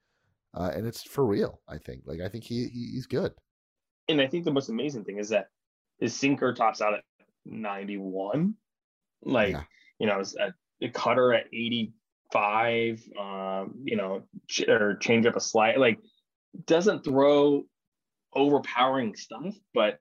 [0.55, 1.61] uh, and it's for real.
[1.69, 3.33] I think like I think he, he he's good.
[4.09, 5.49] And I think the most amazing thing is that
[5.99, 7.05] his sinker tops out at
[7.47, 8.55] 91.
[9.25, 9.63] Like Yeah.
[10.03, 13.03] You know, a, a cutter at 85.
[13.19, 15.79] Um, you know, ch- or change up a slide.
[15.79, 16.01] Like
[16.67, 17.63] doesn't throw
[18.35, 20.01] overpowering stuff, but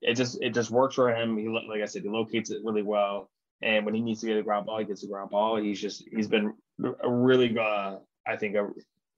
[0.00, 1.36] it just it just works for him.
[1.36, 3.30] He like I said, he locates it really well.
[3.62, 5.56] And when he needs to get a ground ball, he gets a ground ball.
[5.56, 6.54] He's just he's been
[7.02, 8.68] a really uh I think a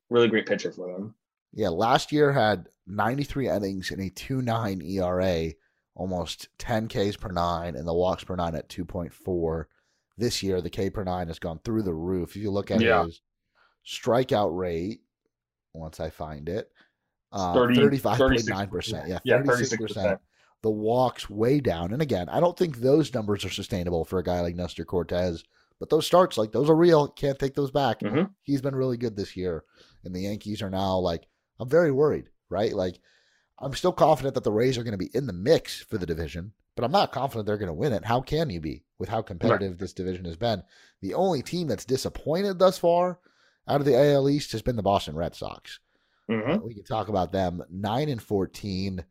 [0.08, 1.14] really great pitcher for them.
[1.52, 5.52] Yeah, last year had 93 innings and a 2.9 ERA,
[5.94, 9.66] almost 10 Ks per nine, and the walks per nine at 2.4.
[10.16, 12.30] This year, the K per nine has gone through the roof.
[12.30, 13.04] If you look at Yeah.
[13.04, 13.20] his
[13.86, 15.00] strikeout rate,
[15.72, 16.70] once I find it,
[17.32, 19.08] uh, 30 35.9%.
[19.08, 19.98] Yeah, Yeah, 36%.
[19.98, 20.20] 36%.
[20.62, 21.92] The walks way down.
[21.92, 25.42] And again, I don't think those numbers are sustainable for a guy like Nestor Cortes,
[25.78, 27.08] but those starts, like, those are real.
[27.08, 28.30] Can't take those back Mhm.
[28.44, 29.64] he's been really good this year.
[30.04, 31.26] And the Yankees are now like,
[31.58, 32.72] I'm very worried, right?
[32.72, 32.98] Like,
[33.58, 36.06] I'm still confident that the Rays are going to be in the mix for the
[36.06, 38.04] division, but I'm not confident they're going to win it.
[38.04, 40.62] How can you be with how competitive this division has been?
[41.00, 43.18] The only team that's disappointed thus far
[43.66, 45.80] out of the AL East has been the Boston Red Sox.
[46.30, 46.62] Mhm.
[46.62, 47.62] We can talk about them.
[47.70, 49.04] Nine and fourteen.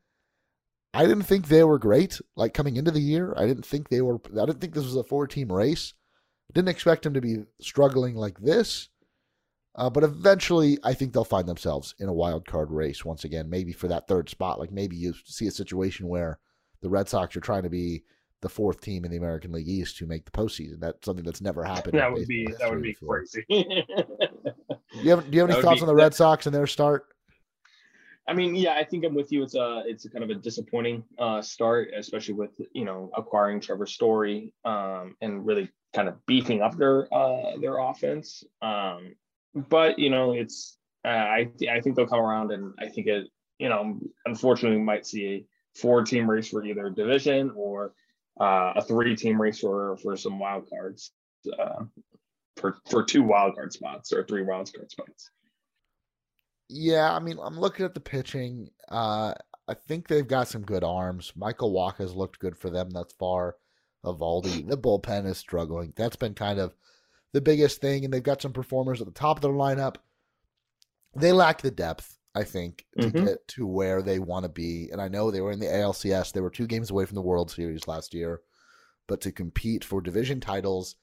[0.93, 2.21] I didn't think they were great.
[2.35, 4.19] Like coming into the year, I didn't think they were.
[4.31, 5.93] I didn't think this was a four-team race.
[6.53, 8.89] Didn't expect them to be struggling like this.
[9.75, 13.49] Uh, but eventually, I think they'll find themselves in a wild card race once again.
[13.49, 14.59] Maybe for that third spot.
[14.59, 16.37] Like maybe you see a situation where
[16.81, 18.03] the Red Sox are trying to be
[18.43, 20.79] the fourth team in the American League East to make the postseason.
[20.79, 21.97] That's something that's never happened.
[21.97, 23.19] That would be that would be before.
[23.19, 23.45] crazy.
[23.49, 26.67] Do you have, do you have any thoughts be- on the Red Sox and their
[26.67, 27.07] start?
[28.27, 29.41] I mean, yeah, I think I'm with you.
[29.43, 33.59] It's a it's a kind of a disappointing uh, start, especially with you know acquiring
[33.59, 38.43] Trevor Story um, and really kind of beefing up their uh, their offense.
[38.61, 39.15] Um,
[39.55, 43.07] but you know, it's uh, I th- I think they'll come around, and I think
[43.07, 43.27] it
[43.57, 47.93] you know unfortunately we might see a four team race for either division or
[48.39, 51.11] uh, a three team race for for some wild cards
[51.59, 51.83] uh,
[52.57, 55.29] for for two wild card spots or three wild card spots.
[56.69, 58.69] Yeah, I mean, I'm looking at the pitching.
[58.89, 59.33] Uh,
[59.67, 61.33] I think they've got some good arms.
[61.35, 63.57] Michael Wacha's looked good for them thus far.
[64.03, 65.93] Eovaldi, the bullpen is struggling.
[65.95, 66.73] That's been kind of
[67.33, 69.95] the biggest thing, and they've got some performers at the top of their lineup.
[71.15, 73.25] They lack the depth, I think, to Mhm.
[73.25, 74.89] get to where they want to be.
[74.91, 76.31] And I know they were in the ALCS.
[76.31, 78.41] They were two games away from the World Series last year,
[79.07, 80.95] but to compete for division titles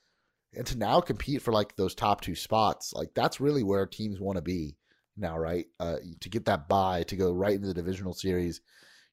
[0.55, 4.20] and to now compete for like those top two spots, like that's really where teams
[4.20, 4.76] want to be
[5.16, 5.66] now, right?
[5.78, 8.61] Uh, to get that buy to go right into the divisional series,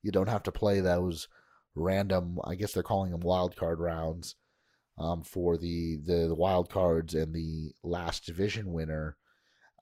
[0.02, 1.28] you don't have to play those
[1.76, 2.40] random.
[2.44, 4.36] I guess they're calling them wild card rounds
[4.98, 9.18] um, for the, the the wild cards and the last division winner.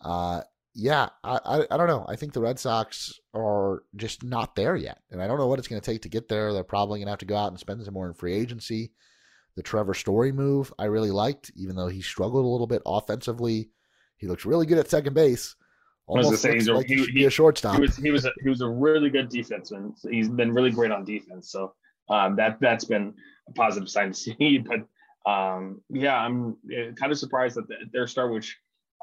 [0.01, 0.41] Uh,
[0.76, 2.05] yeah, I, I I don't know.
[2.07, 5.57] I think the Red Sox are just not there yet, and I don't know what
[5.57, 6.51] it's going to take to get there.
[6.53, 8.91] They're probably going to have to go out and spend some more in free agency.
[9.55, 13.69] The Trevor Story move I really liked, even though he struggled a little bit offensively.
[14.17, 15.55] He looks really good at second base.
[16.09, 17.76] I was Almost say, looks like he, he- he- a shortstop.
[17.76, 19.97] he was he was a, he was a really good defenseman.
[19.97, 21.51] So he's been really great on defense.
[21.51, 21.73] So
[22.09, 23.13] um, that that's been
[23.47, 24.59] a positive sign to see.
[24.67, 24.86] But
[25.32, 28.57] um, yeah, I'm uh, kind of surprised that their start, which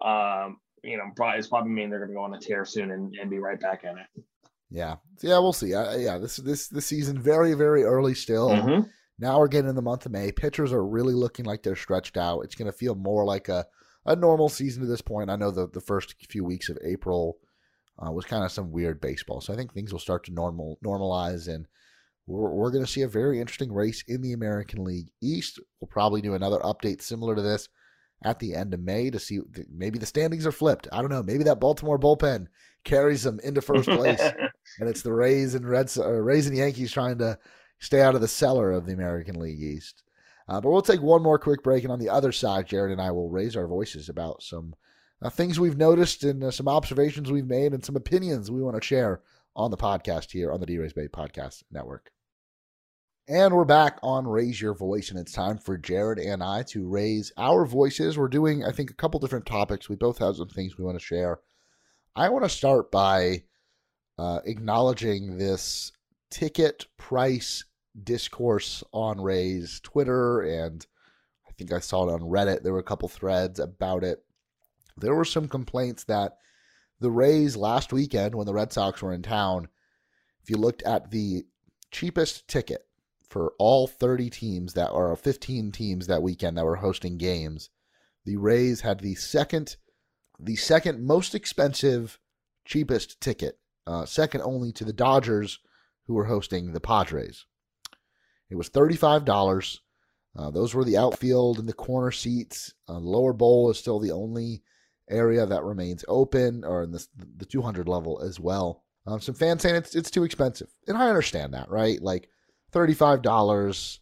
[0.04, 2.90] um, you know, probably is probably mean they're going to go on a tear soon
[2.90, 4.24] and, and be right back in it.
[4.70, 5.74] Yeah, yeah, we'll see.
[5.74, 8.48] Uh, yeah, this this this season very very early still.
[8.48, 8.88] Mhm.
[9.18, 10.32] Now we're getting in the month of May.
[10.32, 12.40] Pitchers are really looking like they're stretched out.
[12.40, 13.66] It's going to feel more like a,
[14.04, 15.30] a normal season to this point.
[15.30, 17.36] I know the, the first few weeks of April
[18.04, 19.40] uh, was kind of some weird baseball.
[19.40, 21.66] So I think things will start to normal normalize, and
[22.26, 25.60] we're, we're going to see a very interesting race in the American League East.
[25.80, 27.68] We'll probably do another update similar to this
[28.24, 30.88] at the end of May to see maybe the standings are flipped.
[30.92, 31.22] I don't know.
[31.22, 32.46] Maybe that Baltimore bullpen
[32.84, 34.20] carries them into first place
[34.80, 37.38] and it's the Rays and Reds, uh, Rays and Yankees trying to
[37.78, 40.02] stay out of the cellar of the American League East.
[40.48, 43.00] Uh, but we'll take one more quick break, and on the other side, Jared and
[43.00, 44.74] I will raise our voices about some
[45.22, 48.80] uh, things we've noticed and uh, some observations we've made and some opinions we want
[48.80, 49.20] to share
[49.54, 52.10] on the podcast here on the D Rays Bay Podcast Network.
[53.32, 56.86] And we're back on Raise Your Voice, and it's time for Jared and I to
[56.86, 58.18] raise our voices.
[58.18, 59.88] We're doing, I think, a couple different topics.
[59.88, 61.40] We both have some things we want to share.
[62.14, 63.44] I want to start by
[64.18, 65.92] uh, acknowledging this
[66.28, 67.64] ticket price
[68.04, 70.86] discourse on Rays Twitter, and
[71.48, 72.62] I think I saw it on Reddit.
[72.62, 74.22] There were a couple threads about it.
[74.98, 76.36] There were some complaints that
[77.00, 79.68] the Rays last weekend, when the Red Sox were in town,
[80.42, 81.46] if you looked at the
[81.90, 82.86] cheapest ticket
[83.32, 87.70] for all 30 teams that are 15 teams that weekend that were hosting games,
[88.26, 89.76] the Rays had the second
[90.38, 92.18] the second most expensive
[92.64, 95.60] cheapest ticket, uh, second only to the Dodgers
[96.06, 97.46] who were hosting the Padres.
[98.50, 99.78] It was $35.
[100.36, 102.74] Uh, those were the outfield and the corner seats.
[102.88, 104.62] Uh, lower bowl is still the only
[105.08, 107.06] area that remains open, or in the,
[107.36, 108.84] the 200 level as well.
[109.06, 112.00] Um, some fans saying it's it's too expensive, and I understand that, right?
[112.00, 112.28] Like
[112.72, 114.00] thirty-five dollars,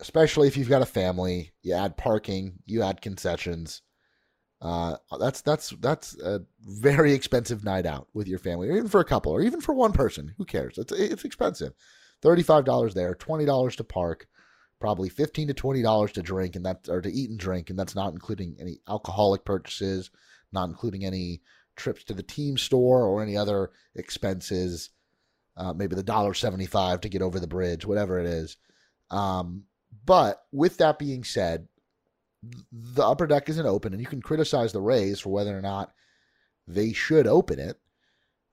[0.00, 1.52] especially if you've got a family.
[1.62, 3.82] You add parking, you add concessions.
[4.60, 9.00] Uh, that's that's that's a very expensive night out with your family, or even for
[9.00, 10.34] a couple, or even for one person.
[10.36, 10.78] Who cares?
[10.78, 11.74] It's it's expensive.
[12.22, 14.26] Thirty-five dollars there, twenty dollars to park,
[14.80, 17.78] probably fifteen to twenty dollars to drink, and that or to eat and drink, and
[17.78, 20.10] that's not including any alcoholic purchases,
[20.50, 21.40] not including any
[21.76, 24.90] trips to the team store or any other expenses.
[25.58, 28.56] Uh, maybe the dollar seventy-five to get over the bridge, whatever it is.
[29.10, 29.64] Um,
[30.06, 31.66] but with that being said,
[32.70, 35.92] the upper deck isn't open, and you can criticize the Rays for whether or not
[36.68, 37.76] they should open it.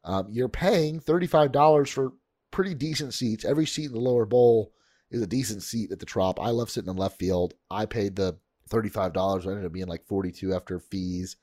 [0.04, 2.14] Um, you're paying thirty-five dollars for
[2.50, 3.46] pretty decent seats.
[3.46, 4.72] Every seat in the lower bowl
[5.12, 6.40] is a decent seat at the Trop.
[6.40, 7.54] I love sitting in left field.
[7.70, 8.40] I paid the
[8.70, 9.46] thirty-five dollars.
[9.46, 11.38] I ended up being like forty-two after fees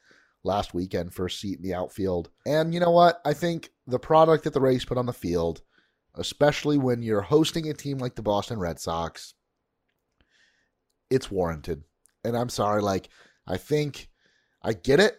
[0.45, 2.31] last weekend a seat in the outfield.
[2.47, 3.21] And you know what?
[3.25, 5.63] I think the product that the Rays put on the field,
[6.17, 9.35] especially when you're hosting a team like the Boston Red Sox,
[11.11, 11.85] it's warranted.
[12.25, 13.09] And I'm sorry, like
[13.47, 14.09] I think
[14.63, 15.17] I get it.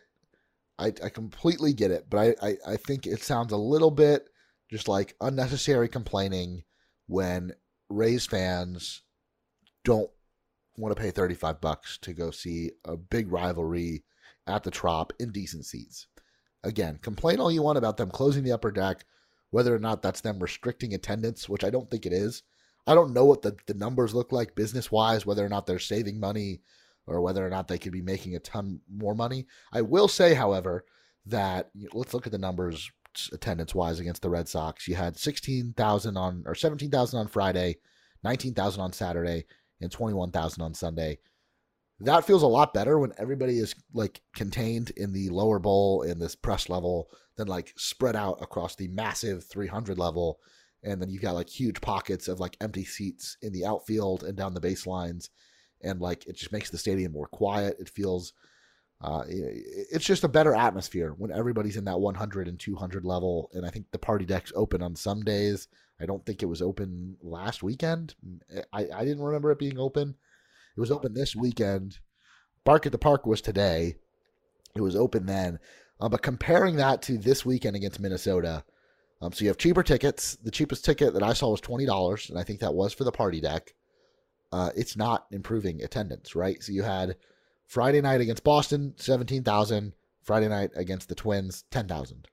[0.80, 4.28] I, I completely get it, but I, I, I think it sounds a little bit
[4.72, 6.64] just like unnecessary complaining
[7.08, 7.52] when
[7.90, 9.04] Rays fans
[9.86, 10.10] don't
[10.78, 14.04] want to pay 35 bucks to go see a big rivalry
[14.48, 16.08] at the Trop in decent seats.
[16.64, 19.06] Again, complain all you want about them closing the upper deck,
[19.52, 22.44] whether or not that's them restricting attendance, which I don't think it is.
[22.88, 25.80] I don't know what the, the numbers look like business wise, whether or not they're
[25.80, 26.62] saving money
[27.06, 29.46] or whether or not they could be making a ton more money.
[29.72, 30.86] I will say, however,
[31.26, 32.92] that let's look at the numbers
[33.32, 34.88] attendance wise against the Red Sox.
[34.88, 37.78] You had 16,000 on or 17,000 on Friday,
[38.24, 39.46] 19,000 on Saturday,
[39.82, 41.20] and 21,000 on Sunday
[42.06, 46.20] that feels a lot better when everybody is like contained in the lower bowl in
[46.20, 50.40] this press level than like spread out across the massive 300 level.
[50.84, 54.38] And then you've got like huge pockets of like empty seats in the outfield and
[54.38, 55.30] down the baselines.
[55.82, 57.78] And like it just makes the stadium more quiet.
[57.80, 58.34] It feels
[59.02, 63.50] uh, it's just a better atmosphere when everybody's in that 100 and 200 level.
[63.54, 65.68] And i think the party deck's open on some days.
[66.00, 68.16] I don't think it was open last weekend.
[68.72, 70.16] I, I didn't remember it being open
[70.76, 72.00] it was open this weekend.
[72.64, 73.96] Bark at the Park was today.
[74.76, 75.60] It was open then.
[76.00, 78.64] Uh, but comparing that to this weekend against Minnesota,
[79.22, 80.36] um, so you have cheaper tickets.
[80.44, 83.04] The cheapest ticket that I saw was twenty dollars, and I think that was for
[83.04, 83.74] the party deck.
[84.52, 86.62] Uh, it's not improving attendance, right?
[86.62, 87.16] So you had
[87.68, 89.94] Friday night against Boston, seventeen thousand.
[90.24, 92.28] Friday night against the Twins, ten thousand.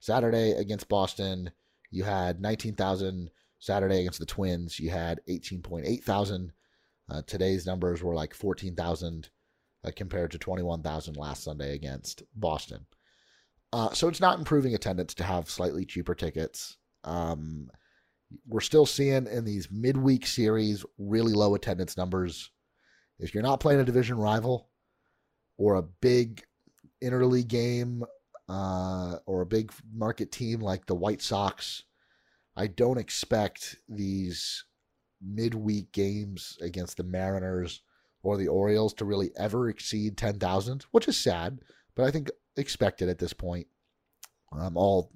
[0.00, 1.50] Saturday against Boston,
[1.90, 3.30] you had nineteen thousand.
[3.58, 6.52] Saturday against the Twins, you had eighteen point eight thousand.
[7.12, 9.28] Uh, today's numbers were like 14,000
[9.84, 12.86] uh, compared to 21,000 last Sunday against Boston.
[13.72, 16.78] Uh, so it's not improving attendance to have slightly cheaper tickets.
[17.04, 17.68] Um,
[18.46, 22.50] we're still seeing in these midweek series really low attendance numbers.
[23.18, 24.70] If you're not playing a division rival
[25.58, 26.42] or a big
[27.02, 28.04] interleague game
[28.48, 31.84] uh, or a big market team like the White Sox,
[32.56, 34.64] I don't expect these
[35.24, 37.82] midweek games against the Mariners
[38.22, 41.60] or the Orioles to really ever exceed 10,000, which is sad,
[41.94, 43.66] but I think expected at this point.
[44.52, 45.10] Um, all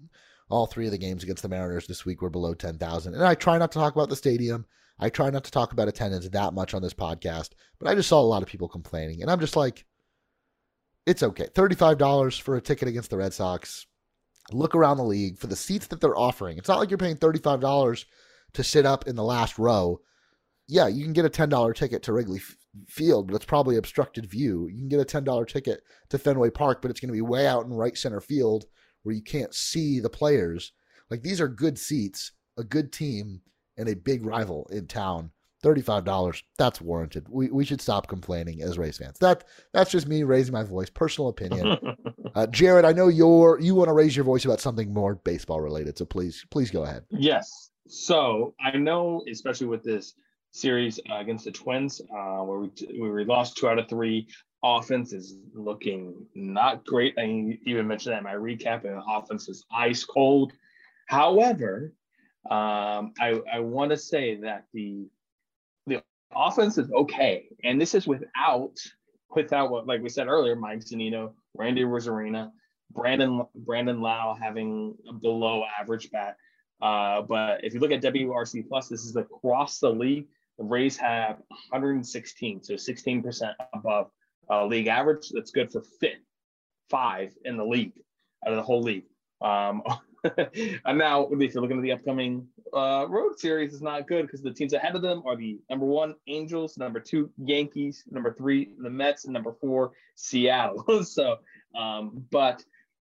[0.48, 3.14] all three of the games against the Mariners this week were below 10,000.
[3.14, 4.64] And I try not to talk about the stadium.
[4.98, 7.50] I try not to talk about attendance that much on this podcast,
[7.80, 9.22] but I just saw a lot of people complaining.
[9.22, 9.84] And I'm just like,
[11.04, 11.48] it's okay.
[11.52, 13.86] $35 for a ticket against the Red Sox.
[14.52, 16.58] Look around the league for the seats that they're offering.
[16.58, 18.04] It's not like you're paying $35
[18.56, 20.00] to sit up in the last row.
[20.68, 22.40] Yeah, you can get a $10 ticket to Wrigley
[22.88, 24.66] Field, but it's probably obstructed view.
[24.66, 27.46] You can get a $10 ticket to Fenway Park, but it's going to be way
[27.46, 28.66] out in right center field
[29.02, 30.72] where you can't see the players.
[31.10, 33.40] Like these are good seats, a good team,
[33.76, 35.30] and a big rival in town.
[35.64, 40.22] $35 that's warranted we, we should stop complaining as Rays fans that that's just me
[40.22, 41.78] raising my voice personal opinion
[42.34, 45.60] uh, jared i know you're you want to raise your voice about something more baseball
[45.60, 50.14] related so please please go ahead yes so I know, especially with this
[50.50, 52.70] series uh, against the Twins, uh, where we
[53.00, 54.28] we lost two out of three.
[54.64, 57.14] Offense is looking not great.
[57.18, 58.84] I even mentioned that in my recap.
[58.84, 60.52] And offense is ice cold.
[61.06, 61.92] However,
[62.50, 65.08] um, I, I want to say that the
[65.86, 66.02] the
[66.34, 68.76] offense is okay, and this is without
[69.34, 72.50] without what like we said earlier, Mike Zunino, Randy Arozarena,
[72.90, 76.36] Brandon Brandon Lowe having a below average bat.
[76.80, 80.26] Uh, but if you look at WRC plus, this is across the league.
[80.58, 81.38] The Rays have
[81.70, 84.10] 116, so 16% above
[84.50, 85.30] uh, league average.
[85.30, 86.24] That's good for fifth,
[86.88, 87.92] five in the league
[88.46, 89.04] out of the whole league.
[89.42, 89.82] Um,
[90.84, 94.42] and now, if you're looking at the upcoming uh, road series, it's not good because
[94.42, 98.70] the teams ahead of them are the number one Angels, number two Yankees, number three
[98.78, 101.04] the Mets, and number four Seattle.
[101.04, 101.36] so,
[101.78, 102.64] um, but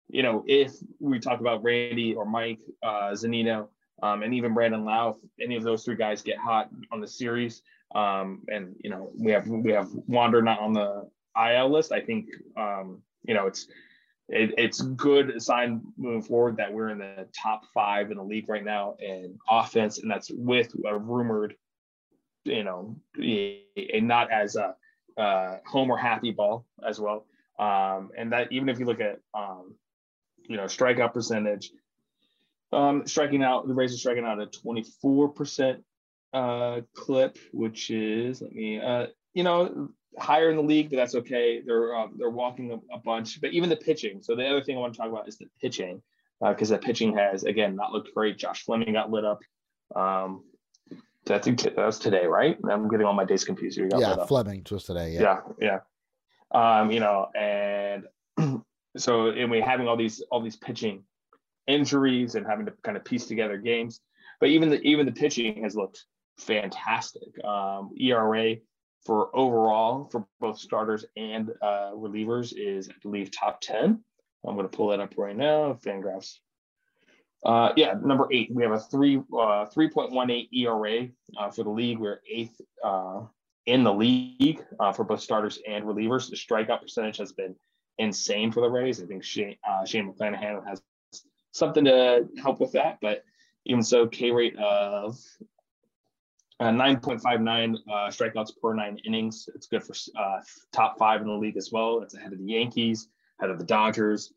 [0.09, 3.67] you know, if we talk about Randy or Mike uh, Zunino,
[4.03, 7.07] um, and even Brandon Lowe, if any of those three guys get hot on the
[7.07, 7.63] series,
[7.95, 11.91] um, and you know, we have we have Wander not on the IL list.
[11.91, 13.67] I think um, you know it's
[14.29, 18.49] it, it's good sign moving forward that we're in the top five in the league
[18.49, 21.55] right now in offense, and that's with a rumored,
[22.43, 24.75] you know, a, a not as a
[25.19, 27.25] uh, homer happy ball as well.
[27.57, 29.75] Um, and that even if you look at um,
[30.47, 31.71] you know strikeout percentage,
[32.71, 35.83] um, striking out the Rays are striking out at 24 percent
[36.33, 41.15] uh, clip, which is let me uh, you know higher in the league, but that's
[41.15, 41.61] okay.
[41.65, 44.21] They're uh, they're walking a, a, bunch, but even the pitching.
[44.21, 46.01] So the other thing I want to talk about is the pitching,
[46.41, 48.37] because uh, the pitching has again not looked great.
[48.37, 49.39] Josh Fleming got lit up.
[49.95, 50.43] Um,
[51.25, 52.57] think that was today, right?
[52.69, 53.77] I'm getting all my days confused.
[53.77, 53.89] Here.
[53.97, 55.11] Yeah, Fleming was today.
[55.11, 55.79] Yeah, yeah.
[56.53, 56.79] yeah.
[56.79, 57.66] Um, you know, and
[58.97, 61.03] so and we having all these all these pitching
[61.67, 64.01] injuries and having to kind of piece together games.
[64.39, 66.03] But even the even the pitching has looked
[66.37, 67.43] fantastic.
[67.43, 68.55] Um, ERA
[69.05, 74.03] for overall for both starters and uh, relievers is I believe top ten.
[74.45, 75.73] I'm going to pull that up right now.
[75.83, 76.35] Fangraphs.
[77.45, 78.49] Uh, yeah, number eight.
[78.53, 81.99] We have a three uh, three point one eight ERA uh, for the league.
[81.99, 83.21] We're eighth uh,
[83.65, 86.29] in the league uh, for both starters and relievers.
[86.29, 87.55] The strikeout percentage has been
[87.97, 89.01] insane for the Rays.
[89.01, 90.81] I think Shane, uh, Shane McClanahan has
[91.51, 92.99] something to help with that.
[93.01, 93.23] But
[93.65, 95.17] even so, K rate of
[96.59, 99.49] uh, 9.59 uh, strikeouts per nine innings.
[99.53, 100.39] It's good for uh,
[100.71, 102.01] top five in the league as well.
[102.01, 104.33] It's ahead of the Yankees, ahead of the Dodgers,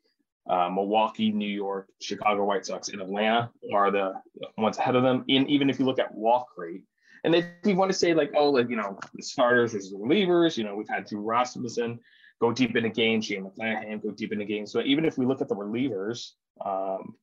[0.48, 4.14] uh, Milwaukee, New York, Chicago White Sox, and Atlanta are the
[4.58, 5.24] ones ahead of them.
[5.28, 6.82] And even if you look at walk rate,
[7.24, 9.96] and if you want to say like, oh, like you know, the starters versus the
[9.96, 12.00] relievers, you know, we've had Drew Rasmussen
[12.40, 14.72] go deep into games, Shane McClanahan go deep into games.
[14.72, 16.30] So even if we look at the relievers,
[16.64, 17.14] um,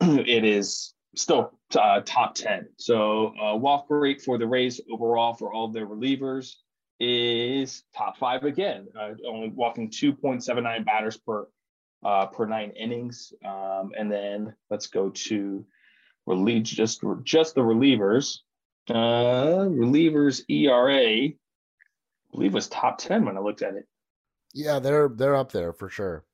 [0.00, 2.68] it is still uh, top 10.
[2.76, 6.54] So uh, walk rate for the Rays overall for all their relievers
[6.98, 11.46] is top five again, uh, only walking 2.79 batters per
[12.04, 13.32] uh, per nine innings.
[13.44, 15.66] Um, and then let's go to
[16.62, 18.38] just just the relievers.
[18.88, 21.34] Uh, relievers ERA, I
[22.30, 23.86] believe was top 10 when I looked at it.
[24.56, 26.24] Yeah, they're they're up there for sure.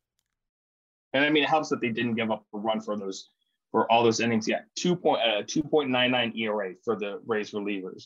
[1.13, 3.29] And I mean, it helps that they didn't give up a run for those
[3.73, 4.47] for all those innings.
[4.47, 8.05] Yeah, two point uh, two point nine nine ERA for the Rays relievers.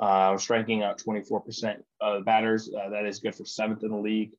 [0.00, 2.68] Uh, striking out 24% of the batters.
[2.68, 4.32] Uh, that is good for seventh in the league,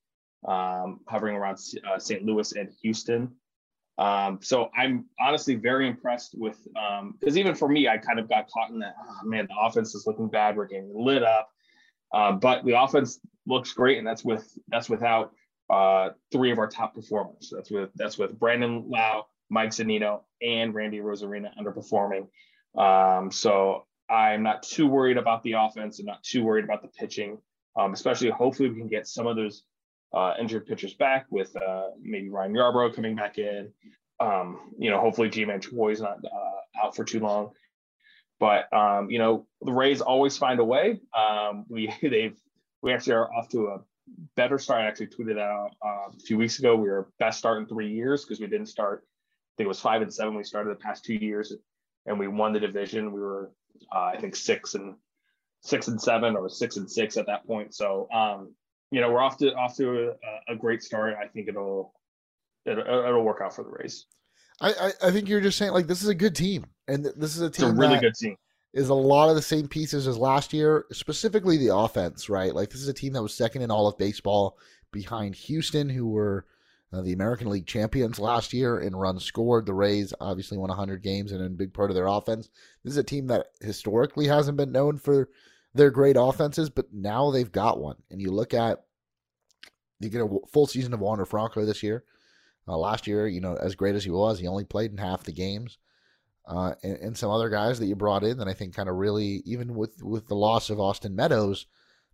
[0.48, 1.58] um, hovering around
[1.92, 2.24] uh, St.
[2.24, 3.32] Louis and Houston.
[3.98, 8.30] Um, so I'm honestly very impressed with because um, even for me, I kind of
[8.30, 8.94] got caught in that.
[9.02, 10.56] Oh, man, the offense is looking bad.
[10.56, 11.50] We're getting lit up,
[12.14, 15.32] uh, but the offense looks great, and that's with that's without
[15.70, 17.52] uh, three of our top performers.
[17.54, 22.28] That's with that's with Brandon Lowe, Mike Zunino, and Randy Arozarena underperforming.
[22.78, 26.88] Um, so I'm not too worried about the offense and not too worried about the
[26.90, 27.38] pitching,
[27.78, 29.64] um, especially hopefully we can get some of those
[30.14, 33.72] uh, injured pitchers back with uh, maybe Ryan Yarbrough coming back in.
[34.20, 37.52] Um, you know, hopefully Choi is not uh, out for too long.
[38.40, 41.00] But um, you know, the Rays always find a way.
[41.18, 42.38] Um, we they've
[42.82, 43.80] we actually are off to a
[44.36, 44.82] better start.
[44.82, 46.76] I actually tweeted out uh, a few weeks ago.
[46.76, 49.04] We were best start in three years because we didn't start
[49.58, 50.36] I think it was five and seven.
[50.36, 51.52] We started the past two years,
[52.06, 53.12] and we won the division.
[53.12, 53.50] We were,
[53.92, 54.94] uh, I think, six and
[55.64, 57.74] six and seven, or six and six at that point.
[57.74, 58.54] So, um,
[58.92, 60.14] you know, we're off to off to
[60.48, 61.16] a, a great start.
[61.20, 61.92] I think it'll,
[62.68, 64.06] it'll it'll work out for the Rays.
[64.60, 67.36] I, I, I think you're just saying like this is a good team, and this
[67.36, 67.70] is a team.
[67.70, 68.36] It's a really good team.
[68.74, 72.54] Is a lot of the same pieces as last year, specifically the offense, right?
[72.54, 74.58] Like this is a team that was second in all of baseball
[74.92, 76.46] behind Houston, who were
[76.94, 79.66] uh, the American League champions last year in runs scored.
[79.66, 82.50] The Rays obviously won 100 games and a big part of their offense.
[82.84, 85.30] This is a team that historically hasn't been known for
[85.74, 87.98] their great offenses, but now they've got one.
[88.10, 88.84] And you look at,
[90.00, 92.04] you get a full season of Wander Franco this year.
[92.68, 95.24] Uh, last year, you know, as great as he was, he only played in half
[95.24, 95.78] the games.
[96.48, 98.96] uh, and, and, some other guys that you brought in that I think kind of
[98.96, 101.66] really, even with with the loss of Austin Meadows,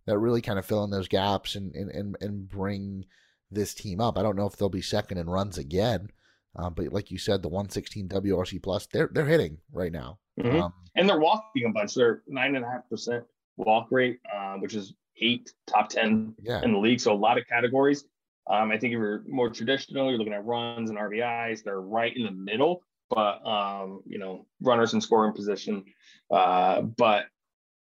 [0.06, 3.04] that really kind of fill in those gaps and and and, and bring
[3.50, 4.18] this team up.
[4.18, 6.08] I don't know if they'll be second in runs again,
[6.56, 10.62] uh, but like you said, the 116 WRC plus, they're they're hitting right now, mm-hmm.
[10.62, 11.94] um, and they're walking a bunch.
[11.94, 13.24] They're nine and a half percent
[13.56, 16.62] walk rate, uh, which is eight top ten yeah.
[16.62, 17.00] in the league.
[17.00, 18.04] So a lot of categories.
[18.50, 21.62] Um, I think if you're more traditional, you're looking at runs and RBIs.
[21.62, 25.84] They're right in the middle, but um, you know, runners in scoring position.
[26.30, 27.26] Uh, but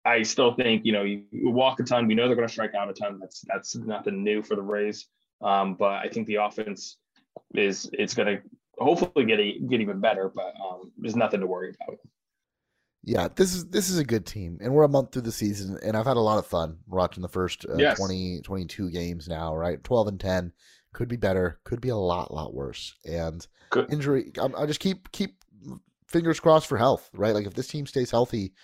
[0.04, 2.06] I still think you know you, walk a ton.
[2.06, 3.18] We know they're going to strike out a ton.
[3.20, 5.06] That's that's nothing new for the Rays.
[5.42, 6.96] Um, but I think the offense
[7.54, 8.42] is it's going to
[8.78, 10.30] hopefully get a, get even better.
[10.34, 11.98] But um, there's nothing to worry about.
[13.06, 15.78] Yeah, this is this is a good team, and we're a month through the season,
[15.84, 17.96] and I've had a lot of fun watching the first uh, yes.
[17.96, 19.54] 20, 22 games now.
[19.54, 20.52] Right, twelve and ten
[20.92, 23.92] could be better, could be a lot lot worse, and good.
[23.92, 24.32] injury.
[24.40, 25.44] I, I just keep keep
[26.08, 27.08] fingers crossed for health.
[27.14, 28.54] Right, like if this team stays healthy,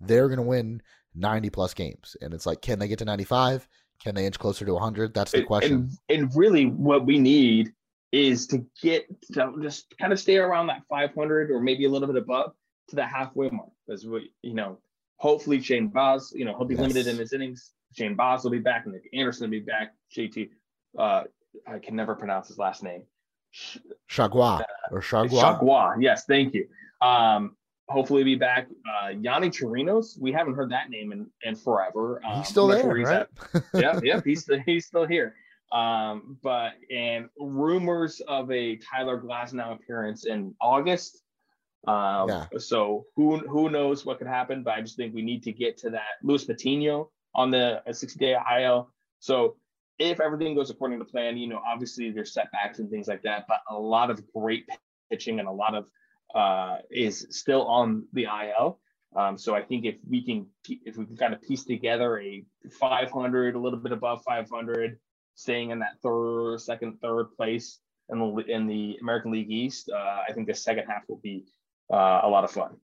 [0.00, 0.82] they're going to win
[1.14, 3.68] ninety plus games, and it's like, can they get to ninety five?
[4.02, 5.14] Can they inch closer to 100?
[5.14, 5.88] That's the question.
[6.08, 7.72] And, and really, what we need
[8.10, 12.08] is to get to just kind of stay around that 500 or maybe a little
[12.08, 12.52] bit above
[12.88, 13.70] to the halfway mark.
[13.92, 14.78] Because we, you know,
[15.16, 16.80] hopefully Shane Baz, you know, he'll be yes.
[16.80, 17.72] limited in his innings.
[17.94, 19.92] Shane Baz will be back, and Nick Anderson will be back.
[20.16, 20.48] JT,
[20.98, 21.24] uh,
[21.66, 23.02] I can never pronounce his last name.
[24.10, 25.60] Chagua or Chagua.
[25.60, 26.66] Chagua, yes, thank you.
[27.02, 27.54] Um,
[27.90, 28.66] hopefully be back.
[28.88, 32.22] Uh, Yonny Chirinos, we haven't heard that name in, in forever.
[32.24, 33.26] Um, he's still there, he's right?
[33.74, 35.34] yeah, yeah, he's he's still here.
[35.70, 41.21] Um, but and rumors of a Tyler Glasnow appearance in August.
[41.86, 42.46] Um, yeah.
[42.58, 44.62] So who who knows what could happen?
[44.62, 46.18] But I just think we need to get to that.
[46.22, 48.90] Luis Patino on the 60 day IL.
[49.18, 49.56] So
[49.98, 53.46] if everything goes according to plan, you know, obviously there's setbacks and things like that,
[53.48, 54.68] but a lot of great
[55.10, 55.86] pitching and a lot of
[56.34, 58.78] uh, is still on the IL.
[59.14, 62.44] Um, so I think if we can if we can kind of piece together a
[62.80, 64.98] 500, a little bit above 500,
[65.34, 67.78] staying in that third, second, third place
[68.08, 71.44] in the in the American League East, uh, I think the second half will be
[71.44, 71.61] uh,
[71.96, 72.76] a lot of fun.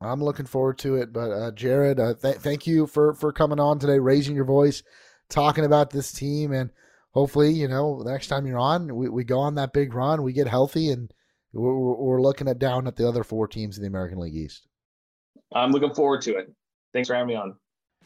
[0.00, 1.12] I'm looking forward to it.
[1.12, 4.82] But uh, Jared, uh, th- thank you for for coming on today, raising your voice,
[5.28, 6.70] talking about this team, and
[7.12, 10.32] hopefully, you know, next time you're on, we, we go on that big run, we
[10.32, 11.12] get healthy, and
[11.52, 14.66] we're, we're looking at down at the other four teams in the American League East.
[15.54, 16.52] I'm looking forward to it.
[16.92, 17.54] Thanks for having me on.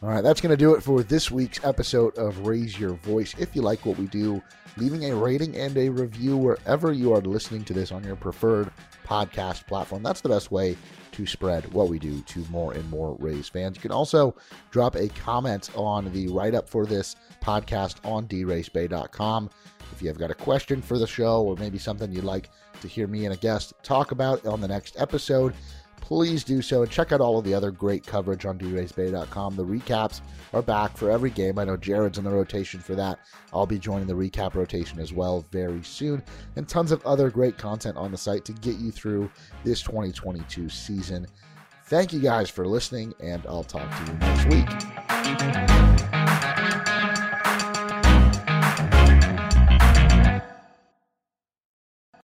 [0.03, 3.35] All right, that's going to do it for this week's episode of Raise Your Voice.
[3.39, 4.43] If you like what we do,
[4.77, 8.71] leaving a rating and a review wherever you are listening to this on your preferred
[9.07, 10.03] podcast platform.
[10.03, 10.77] That's the best way
[11.13, 13.77] to spread what we do to more and more Rays fans.
[13.77, 14.37] You can also
[14.71, 19.49] drop a comment on the write up for this podcast on draysbay.com.
[19.93, 22.51] If you have got a question for the show or maybe something you'd like
[22.83, 25.55] to hear me and a guest talk about on the next episode,
[26.07, 29.57] please do so and check out all of the other great coverage on draysbay.com.
[29.57, 30.21] The recaps
[30.55, 31.59] are back for every game.
[31.59, 33.19] I know Jared's in the rotation for that.
[33.53, 36.23] I'll be joining the recap rotation as well very soon,
[36.55, 39.29] and tons of other great content on the site to get you through
[39.65, 41.27] this 2022 season.
[41.87, 44.45] Thank you guys for listening, and I'll talk to you next
[46.15, 46.26] week.